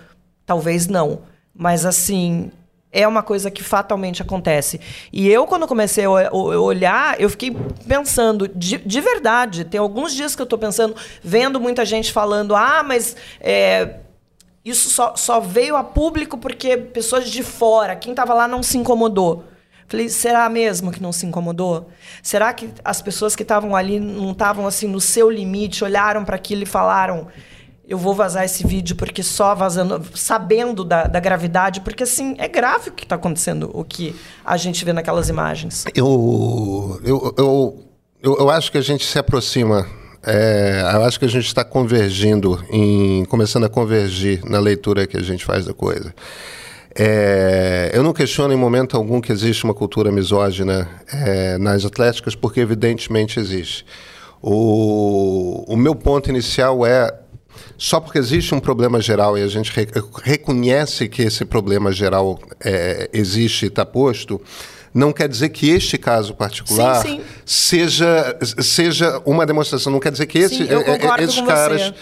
[0.46, 1.22] Talvez não.
[1.54, 2.52] Mas, assim,
[2.92, 4.80] É uma coisa que fatalmente acontece.
[5.14, 7.56] E eu, quando comecei a olhar, eu fiquei
[7.88, 12.54] pensando, de, de verdade, tem alguns dias que eu estou pensando, vendo muita gente falando,
[12.54, 13.96] ah, mas é,
[14.64, 18.78] isso só, só veio a público porque pessoas de fora, quem estava lá não se
[18.78, 19.46] incomodou.
[19.92, 21.90] Falei, será mesmo que não se incomodou?
[22.24, 26.38] Será que as pessoas que estavam ali não estavam assim no seu limite, olharam para
[26.38, 27.28] aquilo e falaram:
[27.92, 32.48] eu vou vazar esse vídeo porque só vazando, sabendo da, da gravidade, porque assim, é
[32.48, 34.16] grave o que está acontecendo, o que
[34.46, 35.84] a gente vê naquelas imagens.
[35.94, 37.86] Eu, eu, eu,
[38.24, 39.86] eu, eu acho que a gente se aproxima.
[40.26, 45.18] é, eu acho que a gente está convergindo, em, começando a convergir na leitura que
[45.18, 46.16] a gente faz da coisa.
[46.98, 52.36] É, eu não questiono em momento algum que existe uma cultura misógina é, nas atléticas,
[52.36, 53.86] porque evidentemente existe.
[54.42, 57.20] O, o meu ponto inicial é
[57.84, 59.88] só porque existe um problema geral e a gente re-
[60.24, 64.40] reconhece que esse problema geral é, existe e está posto,
[64.94, 67.22] não quer dizer que este caso particular Sim, sim.
[67.46, 69.92] seja seja uma demonstração.
[69.92, 71.82] Não quer dizer que esse, Sim, é- é- esses caras.
[71.82, 71.94] você.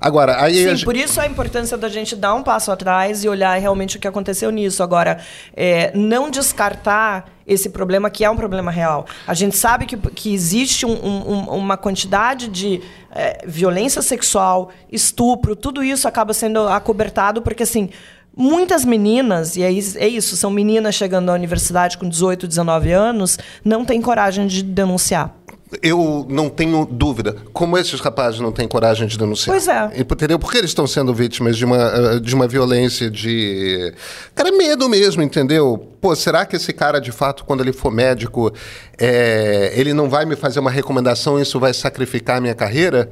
[0.00, 3.28] Agora, aí Sim, gente- por isso a importância da gente dar um passo atrás e
[3.28, 4.82] olhar realmente o que aconteceu nisso.
[4.82, 5.18] Agora,
[5.54, 9.06] é, não descartar esse problema que é um problema real.
[9.26, 12.80] A gente sabe que, que existe um- um- uma quantidade de
[13.18, 17.88] é, violência sexual, estupro, tudo isso acaba sendo acobertado porque, assim,
[18.36, 23.38] muitas meninas, e é é isso, são meninas chegando à universidade com 18, 19 anos,
[23.64, 25.34] não têm coragem de denunciar.
[25.82, 27.36] Eu não tenho dúvida.
[27.52, 29.54] Como esses rapazes não têm coragem de denunciar?
[29.54, 30.00] Pois é.
[30.00, 30.38] Entendeu?
[30.38, 33.92] Porque eles estão sendo vítimas de uma, eh, de uma violência de.
[34.34, 35.88] Cara, medo mesmo, entendeu?
[36.00, 38.52] Pô, será que esse cara, de fato, quando ele for médico,
[38.96, 43.10] eh, ele não vai me fazer uma recomendação e isso vai sacrificar a minha carreira?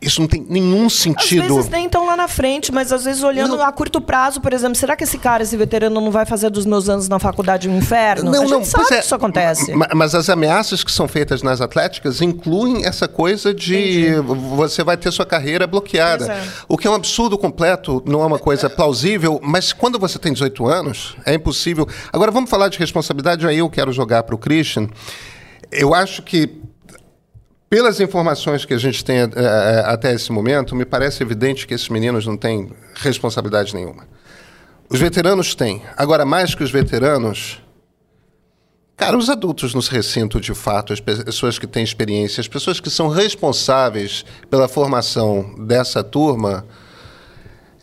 [0.00, 1.56] Isso não tem nenhum Às sentido.
[1.56, 4.76] vezes nem estão lá na frente, mas às vezes olhando a curto prazo, por exemplo,
[4.76, 7.76] será que esse cara, esse veterano, não vai fazer dos meus anos na faculdade um
[7.76, 8.30] inferno?
[8.30, 8.98] a gente sabe pois que é.
[9.00, 9.74] isso acontece.
[9.74, 14.14] Ma- Mas as ameaças que são feitas nas atléticas incluem essa coisa de
[14.56, 16.32] você vai ter sua carreira bloqueada.
[16.32, 16.44] É.
[16.68, 20.32] O que é um absurdo completo, não é uma coisa plausível, mas quando você tem
[20.32, 21.88] 18 anos, é impossível.
[22.12, 24.86] Agora vamos falar de responsabilidade, aí eu quero jogar para o Christian.
[25.72, 26.62] Eu acho que
[27.68, 31.88] pelas informações que a gente tem eh, até esse momento, me parece evidente que esses
[31.88, 34.06] meninos não têm responsabilidade nenhuma.
[34.88, 35.82] Os veteranos têm.
[35.96, 37.62] Agora, mais que os veteranos,
[38.96, 42.80] cara, os adultos no recinto, de fato, as pe- pessoas que têm experiência, as pessoas
[42.80, 46.64] que são responsáveis pela formação dessa turma,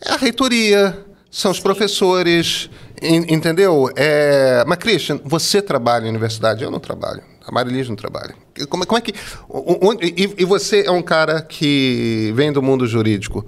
[0.04, 0.98] é a reitoria,
[1.30, 2.68] são os professores,
[3.00, 3.88] en- entendeu?
[3.94, 4.64] É...
[4.66, 7.22] Mas, Christian, você trabalha em universidade, eu não trabalho.
[7.46, 8.34] A Marilis não trabalha.
[8.68, 9.12] Como, é- como é que...
[9.48, 13.44] onde- e, e você é um cara que vem do mundo jurídico.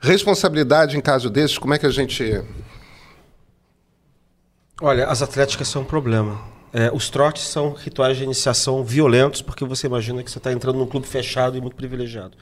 [0.00, 2.42] Responsabilidade em caso desses, como é que a gente...
[4.80, 6.40] Olha, as atléticas são um problema.
[6.72, 10.78] É, os trotes são rituais de iniciação violentos, porque você imagina que você está entrando
[10.78, 12.32] num clube fechado e muito privilegiado.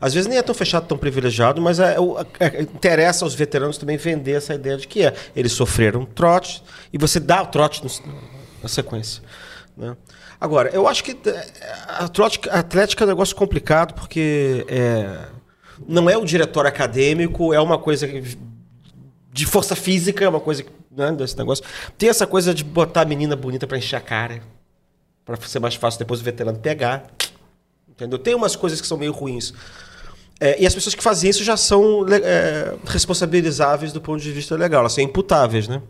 [0.00, 3.78] Às vezes nem é tão fechado, tão privilegiado, mas é, o- é- interessa aos veteranos
[3.78, 5.14] também vender essa ideia de que é.
[5.36, 6.62] Eles sofreram trote
[6.92, 8.12] e você dá o trote no-
[8.62, 9.22] na sequência.
[9.76, 9.96] Né?
[10.40, 11.46] Agora, eu acho que é,
[11.88, 15.26] a, trote, a atlética é um negócio complicado, porque é,
[15.86, 18.08] não é o diretório acadêmico, é uma coisa
[19.32, 21.64] de força física, é uma coisa né, desse negócio.
[21.98, 24.42] Tem essa coisa de botar a menina bonita pra encher a cara,
[25.24, 27.10] Pra ser mais fácil depois o veterano pegar.
[27.88, 28.16] Entendeu?
[28.16, 29.52] Tem umas coisas que são meio ruins.
[30.38, 34.54] É, e as pessoas que fazem isso já são é, responsabilizáveis do ponto de vista
[34.54, 35.82] legal, elas são imputáveis, né?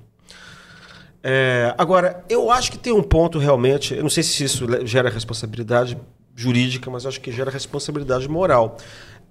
[1.29, 5.11] É, agora, eu acho que tem um ponto realmente, eu não sei se isso gera
[5.11, 5.99] responsabilidade
[6.37, 8.77] jurídica, mas acho que gera responsabilidade moral.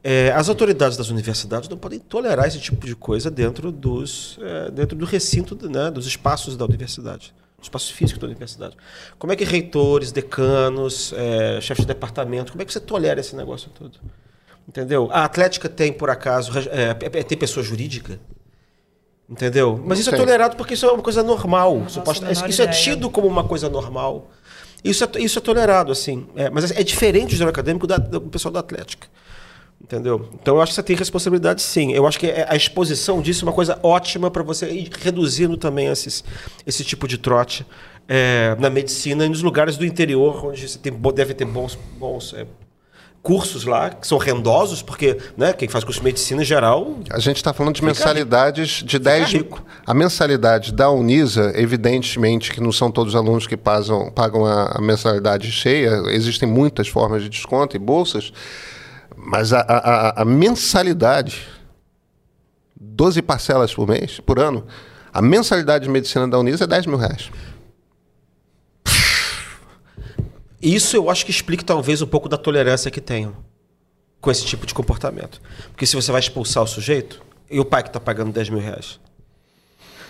[0.04, 4.72] É, as autoridades das universidades não podem tolerar esse tipo de coisa dentro, dos, é,
[4.72, 8.76] dentro do recinto, né, dos espaços da universidade, espaço físico da universidade.
[9.18, 13.38] Como é que reitores, decanos, é, chefes de departamento, como é que você tolera esse
[13.38, 13.98] negócio todo?
[14.68, 15.08] Entendeu?
[15.14, 18.20] A Atlética tem, por acaso, reg- é, é, tem pessoa jurídica?
[19.30, 19.82] Entendeu?
[19.84, 21.84] Mas isso é tolerado porque isso é uma coisa normal.
[21.90, 22.80] suposta- isso é ideia.
[22.80, 24.30] tido como uma coisa normal.
[24.84, 26.28] Isso é, isso é tolerado, assim.
[26.36, 29.08] É, mas é diferente do gênero acadêmico da- do pessoal da Atlética.
[29.82, 30.30] Entendeu?
[30.42, 31.92] Então eu acho que você tem responsabilidade sim.
[31.92, 35.58] Eu acho que é- a exposição disso é uma coisa ótima para você ir reduzindo
[35.58, 36.24] também esses,
[36.66, 37.66] esse tipo de trote
[38.08, 42.34] é, na medicina e nos lugares do interior, onde você tem, deve ter bons, bons
[42.36, 42.46] é,
[43.26, 47.18] cursos lá, que são rendosos, porque né, quem faz curso de medicina em geral A
[47.20, 49.66] gente está falando de mensalidades de 10 rico.
[49.86, 54.78] A mensalidade da Unisa, evidentemente que não são todos os alunos que pagam, pagam a,
[54.78, 58.32] a mensalidade cheia, existem muitas formas de desconto e bolsas,
[59.18, 61.48] mas a, a- a- mensalidade,
[62.80, 64.66] 12 parcelas por mês, por ano,
[65.12, 67.32] A mensalidade de medicina da Unis é 10 mil reais.
[70.62, 73.36] Isso eu acho que explica talvez um pouco da tolerância que tenham
[74.22, 75.42] com esse tipo de comportamento.
[75.70, 78.60] Porque se você vai expulsar o sujeito, e o pai que está pagando 10 mil
[78.60, 79.00] reais?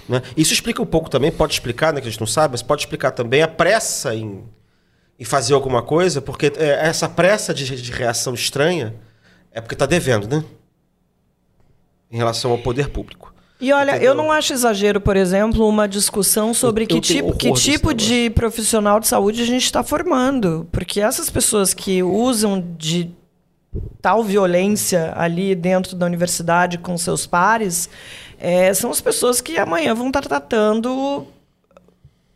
[0.08, 0.22] Né?
[0.38, 2.84] Isso explica um pouco também, pode explicar, né, que a gente não sabe, mas pode
[2.84, 4.44] explicar também a pressa em,
[5.20, 8.96] em fazer alguma coisa, porque é, essa pressa de, de reação estranha
[9.52, 10.44] é porque está devendo, né?
[12.12, 13.35] Em relação ao poder público.
[13.60, 14.10] E olha, Entendeu?
[14.12, 17.94] eu não acho exagero, por exemplo, uma discussão sobre Eu- que eu tipo, que tipo
[17.94, 20.68] de profissional de saúde a gente está formando.
[20.72, 23.10] Porque essas pessoas que usam de
[24.02, 27.90] tal violência ali dentro da universidade com seus pares
[28.40, 31.26] eh, são as pessoas que amanhã vão estar tratando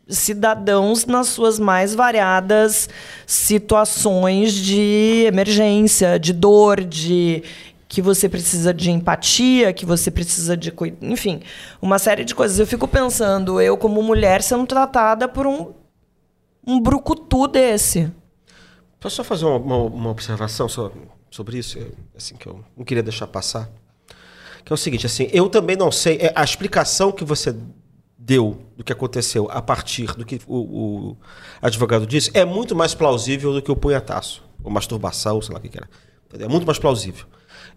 [0.08, 2.90] cidadãos nas suas mais variadas
[3.28, 7.44] situações de emergência, de dor, de
[7.90, 10.72] que você precisa de empatia, que você precisa de,
[11.02, 11.42] enfim,
[11.82, 12.60] uma série de coisas.
[12.60, 15.74] Eu fico pensando, eu como mulher sendo tratada por um
[16.68, 18.12] um brucutu desse.
[19.00, 20.92] Posso só fazer uma, uma- uma observação so-
[21.32, 21.80] sobre isso,
[22.16, 23.68] assim que eu não queria deixar passar,
[24.64, 27.56] que é o seguinte, assim, eu também não sei é, a explicação que você
[28.18, 30.58] deu do que aconteceu a partir do que o,
[31.12, 31.18] o
[31.62, 35.62] advogado disse é muito mais plausível do que o punhataço, ou masturbação, sei lá o
[35.64, 35.90] que que era.
[36.44, 37.26] É muito mais plausível.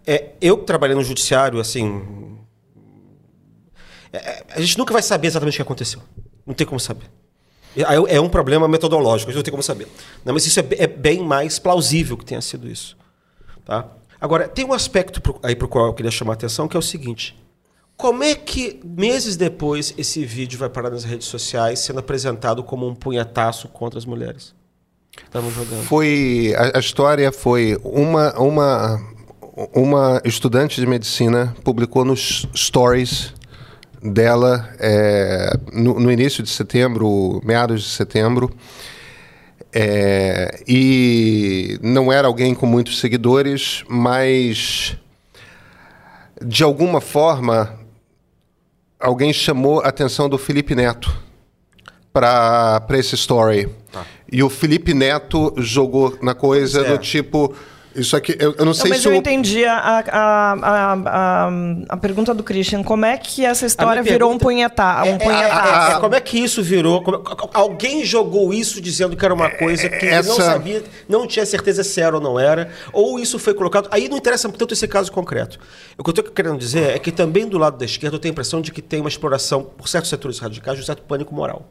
[0.05, 2.37] É, eu trabalhei no judiciário, assim,
[4.11, 6.01] é, é, a gente nunca vai saber exatamente o que aconteceu.
[6.45, 7.05] Não tem como saber.
[7.75, 9.87] É é um problema metodológico, a gente não tem como saber.
[10.23, 12.95] Não, mas isso é, é bem mais plausível que tenha sido isso.
[13.65, 13.87] Tá?
[14.21, 16.75] Agora, tem um aspecto pro- aí para o qual eu queria chamar a atenção, que
[16.77, 17.35] é o seguinte.
[17.97, 22.87] Como é que, meses depois, esse vídeo vai parar nas redes sociais sendo apresentado como
[22.87, 24.53] um punhetaço contra as mulheres?
[25.25, 25.83] Estavam jogando.
[25.83, 29.12] Foi a, a história foi uma uma
[29.55, 33.33] uma estudante de medicina publicou nos stories
[34.01, 38.51] dela é, no, no início de setembro, meados de setembro,
[39.71, 44.97] é, e não era alguém com muitos seguidores, mas
[46.43, 47.79] de alguma forma
[48.99, 51.15] alguém chamou a atenção do Felipe Neto
[52.11, 53.69] para esse story.
[54.31, 56.89] E o Felipe Neto jogou na coisa é.
[56.91, 57.53] do tipo.
[57.95, 58.35] Isso aqui.
[58.39, 59.15] Eu, eu não Não, sei mas se eu o.
[59.15, 59.99] entendi a, a,
[60.51, 61.49] a, a,
[61.89, 62.81] a pergunta do Christian.
[62.83, 65.97] Como é que essa história virou um punheta, um É, é, punhetaço?
[65.97, 67.03] é, como é que isso virou?
[67.03, 67.21] Como-
[67.53, 71.45] alguém jogou isso dizendo que era uma coisa que ele não essa- sabia, não tinha
[71.45, 73.87] certeza se era ou não era, ou isso foi colocado.
[73.91, 75.59] Aí não interessa tanto esse caso concreto.
[75.97, 78.31] O que eu estou querendo dizer é que também do lado da esquerda eu tenho
[78.31, 81.33] a impressão de que tem uma exploração por certos setores radicais de um certo pânico
[81.33, 81.69] moral,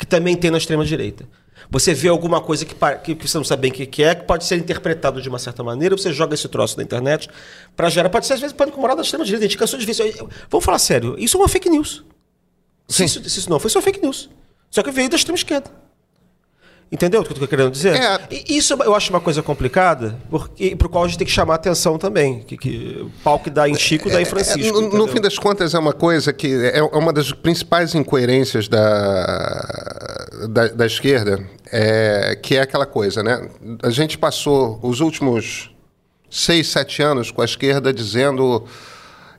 [0.00, 1.28] que também tem na extrema direita.
[1.70, 4.14] Você vê alguma coisa que, pa- que você não sabe bem o que que é,
[4.14, 7.28] que pode ser interpretado de uma certa maneira, você joga esse troço na internet
[7.76, 9.44] para gerar, pode ser às vezes pânico moral da extrema direita.
[9.44, 10.02] A gente cansou de isso.
[10.48, 12.02] Vamos falar sério, isso é uma fake news.
[12.88, 14.30] Se isso, se isso não foi, só fake news.
[14.70, 15.70] Só que veio da extrema esquerda.
[16.92, 17.94] Entendeu o que eu estou querendo dizer?
[17.94, 18.18] É.
[18.48, 21.96] Isso eu acho uma coisa complicada, porque, pro qual a gente tem que chamar atenção
[21.96, 22.40] também.
[22.40, 24.72] Que, que, o pau que dá em Chico, dá em É, Francisco.
[24.72, 25.08] no, no entendeu?
[25.08, 30.86] fim das contas, é uma coisa que é uma das principais incoerências da, da, da
[30.86, 31.38] esquerda,
[31.70, 33.48] é, que é aquela coisa, né?
[33.84, 35.70] A gente passou os últimos
[36.28, 38.64] seis, sete anos com a esquerda dizendo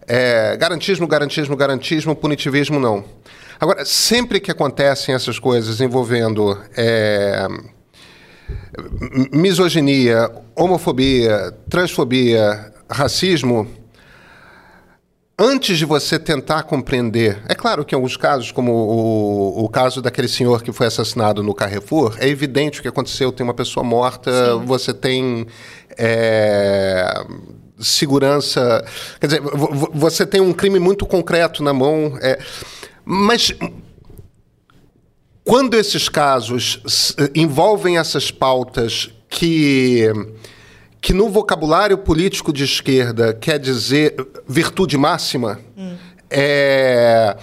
[0.08, 3.04] é, garantismo, garantismo, garantismo, punitivismo não.
[3.62, 7.48] Agora, sempre que acontecem essas coisas envolvendo é,
[9.32, 13.68] misoginia, homofobia, transfobia, racismo,
[15.38, 20.02] antes de você tentar compreender, é claro que em alguns casos, como o, o caso
[20.02, 23.84] daquele senhor que foi assassinado no Carrefour, é evidente o que aconteceu, tem uma pessoa
[23.84, 25.46] morta, você tem
[26.00, 27.14] é,
[27.78, 28.84] segurança,
[29.20, 32.40] quer dizer, vo- vo- você tem um crime muito concreto na mão, é,
[33.06, 33.52] mas
[35.44, 40.08] quando esses casos s- envolvem essas pautas que
[41.04, 44.16] que no vocabulário político de esquerda quer dizer
[44.48, 45.60] virtude máxima,
[46.30, 47.36] é,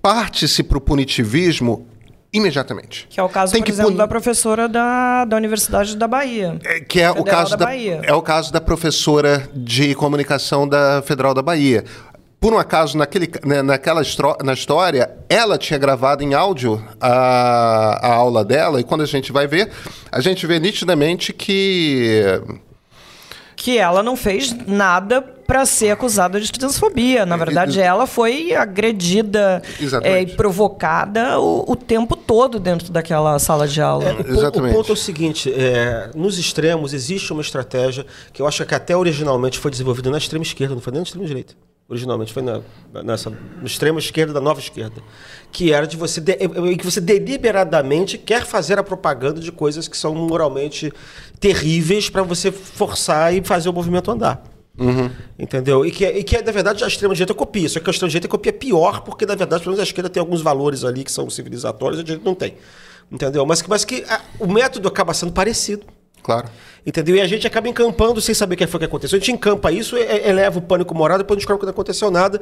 [0.00, 1.84] parte-se para o punitivismo
[2.32, 3.08] imediatamente.
[3.10, 6.58] Que é o caso, Tem por exemplo, puni- da professora da, da Universidade da Bahia.
[6.64, 8.00] É, que é o caso da da, Bahia.
[8.04, 11.84] é o caso da professora de comunicação da Federal da Bahia.
[12.42, 14.02] Por um acaso, naquele, né, naquela
[14.44, 19.30] na história, ela tinha gravado em áudio a, a aula dela, e quando a gente
[19.30, 19.70] vai ver,
[20.10, 22.20] a gente vê nitidamente que
[23.54, 27.24] Que ela não fez nada para ser acusada de transfobia.
[27.24, 29.62] Na verdade, ela foi agredida
[30.02, 34.14] é, e provocada o, o tempo todo dentro daquela sala de aula.
[34.14, 34.72] O, po- Exatamente.
[34.72, 38.74] o ponto é o seguinte: é, nos extremos existe uma estratégia que eu acho que
[38.74, 41.54] até originalmente foi desenvolvida na extrema esquerda, não foi nem na extrema direita.
[41.88, 42.60] Originalmente, foi na,
[43.02, 45.02] nessa, no extremo esquerda da nova esquerda,
[45.50, 46.36] que era de você, de,
[46.76, 50.92] que você deliberadamente quer fazer a propaganda de coisas que são moralmente
[51.38, 54.42] terríveis para você forçar e fazer o movimento andar.
[54.78, 55.10] Uhum.
[55.38, 55.84] Entendeu?
[55.84, 57.68] E que, e que, na verdade, a extrema-direita copia.
[57.68, 60.40] Só que a extrema-direita copia pior, porque, na verdade, pelo menos a esquerda tem alguns
[60.40, 62.54] valores ali que são civilizatórios e a direita não tem.
[63.10, 63.44] Entendeu?
[63.44, 65.84] Mas, mas que a, o método acaba sendo parecido.
[66.22, 66.48] Claro.
[66.84, 67.16] Entendeu?
[67.16, 69.16] E a gente acaba encampando sem saber o que foi que aconteceu.
[69.16, 72.40] A gente encampa isso, eleva o pânico moral, depois descobre que não aconteceu nada.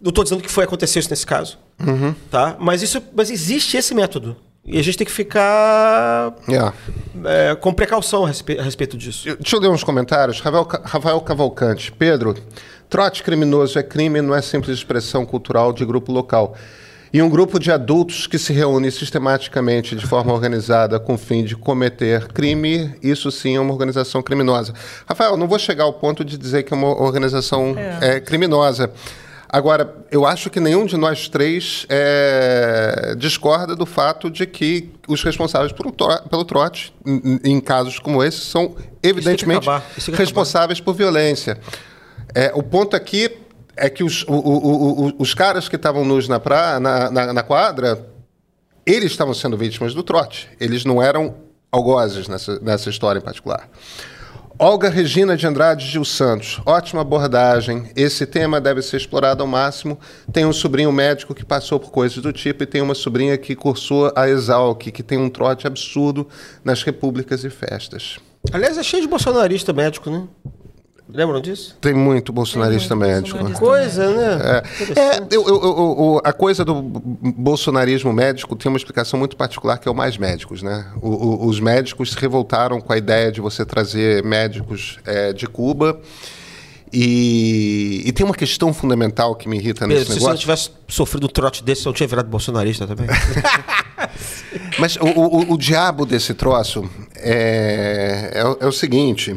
[0.00, 1.58] Não estou dizendo que foi acontecer isso nesse caso.
[1.80, 2.14] Uhum.
[2.30, 2.56] Tá?
[2.58, 4.36] Mas, isso, mas existe esse método.
[4.64, 6.74] E a gente tem que ficar yeah.
[7.24, 9.36] é, com precaução a respeito, a respeito, disso.
[9.38, 10.40] Deixa eu ler uns comentários.
[10.40, 11.92] Rafael, Rafael Cavalcante.
[11.92, 12.34] Pedro,
[12.90, 16.56] trote criminoso é crime, não é simples expressão cultural de grupo local.
[17.12, 21.44] E um grupo de adultos que se reúne sistematicamente de forma organizada com o fim
[21.44, 24.72] de cometer crime, isso sim é uma organização criminosa.
[25.08, 28.16] Rafael, não vou chegar ao ponto de dizer que é uma organização é.
[28.16, 28.92] É, criminosa.
[29.48, 35.22] Agora, eu acho que nenhum de nós três é, discorda do fato de que os
[35.22, 39.66] responsáveis pelo, pelo trote, em, em, casos como esse, são evidentemente
[40.12, 41.58] responsáveis por violência.
[42.34, 43.45] É, o ponto aqui
[43.76, 47.32] é que os, o, o, o, os caras que estavam nus na, pra, na, na,
[47.32, 48.06] na quadra,
[48.84, 50.48] eles estavam sendo vítimas do trote.
[50.58, 51.34] Eles não eram
[51.70, 53.68] algozes nessa, nessa história em particular.
[54.58, 57.90] Olga Regina de Andrade Gil Santos, ótima abordagem.
[57.94, 59.98] Esse tema deve ser explorado ao máximo.
[60.32, 63.54] Tem um sobrinho médico que passou por coisas do tipo e tem uma sobrinha que
[63.54, 66.26] cursou a Exalc, que tem um trote absurdo
[66.64, 68.18] nas repúblicas e festas.
[68.50, 70.26] Aliás, é cheio de bolsonarista médico, né?
[71.16, 71.74] Lembram disso?
[71.80, 73.38] Tem muito bolsonarista Tem muito médico.
[73.38, 74.62] Bolsonarista coisa, né?
[74.94, 79.78] É, é eu, eu, eu, a coisa do bolsonarismo médico tem uma explicação muito particular,
[79.78, 80.86] que é o mais médicos, né?
[81.00, 85.98] O, os médicos se revoltaram com a ideia de você trazer médicos é, de Cuba.
[86.92, 90.20] E, e, tem uma questão fundamental que me irrita nesse se negócio.
[90.20, 93.06] Se você não tivesse sofrido um trote desse, eu não tinha virado bolsonarista também.
[94.78, 99.36] Mas o, o, o, diabo desse troço é, é, é o seguinte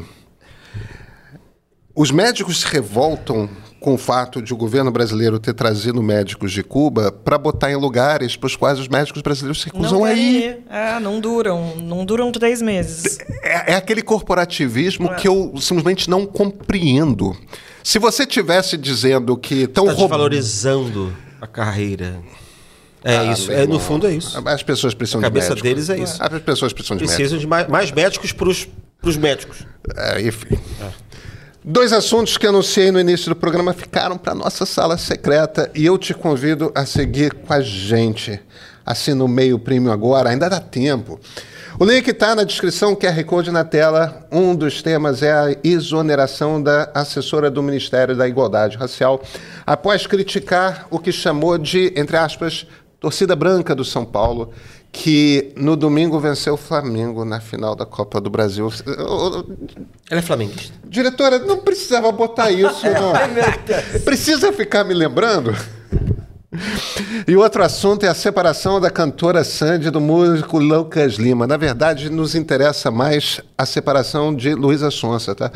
[1.99, 6.63] os médicos se revoltam com o fato de o governo brasileiro ter trazido médicos de
[6.63, 10.59] Cuba para botar em lugares para os quais os médicos brasileiros se recusam a ir.
[10.69, 13.17] É, não duram, não duram três meses.
[13.43, 15.15] É, é aquele corporativismo é.
[15.15, 17.35] que eu simplesmente não compreendo.
[17.83, 20.09] Se você tivesse dizendo que estão tá roubando...
[20.11, 22.21] valorizando a carreira.
[23.03, 24.41] É ah, isso, é, no fundo é isso.
[24.47, 25.51] As pessoas precisam a de médicos.
[25.51, 26.23] A cabeça deles é isso.
[26.23, 27.41] As pessoas precisam de Precisam médicos.
[27.41, 29.65] de mais, mais médicos para os médicos.
[29.97, 30.57] É, enfim.
[30.81, 31.08] É.
[31.63, 35.97] Dois assuntos que anunciei no início do programa ficaram para nossa sala secreta e eu
[35.97, 38.39] te convido a seguir com a gente.
[38.85, 41.19] Assina o meio prêmio agora, ainda dá tempo.
[41.77, 44.25] O link está na descrição, QR Code na tela.
[44.31, 49.21] Um dos temas é a exoneração da assessora do Ministério da Igualdade Racial,
[49.67, 52.65] após criticar o que chamou de, entre aspas,
[53.01, 54.53] torcida branca do São Paulo
[54.91, 58.71] que no domingo venceu o Flamengo na final da Copa do Brasil.
[60.09, 60.73] Ela é flamenguista.
[60.85, 63.13] Diretora, não precisava botar isso, não.
[64.03, 65.55] Precisa ficar me lembrando?
[67.27, 71.45] E outro assunto é a separação da cantora Sandy do músico Lucas Lima.
[71.45, 75.51] Na verdade, nos interessa mais a separação de Luísa Sonsa, tá?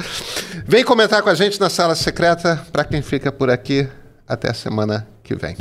[0.67, 2.63] Vem comentar com a gente na sala secreta.
[2.71, 3.87] Para quem fica por aqui,
[4.27, 5.57] até a semana que vem.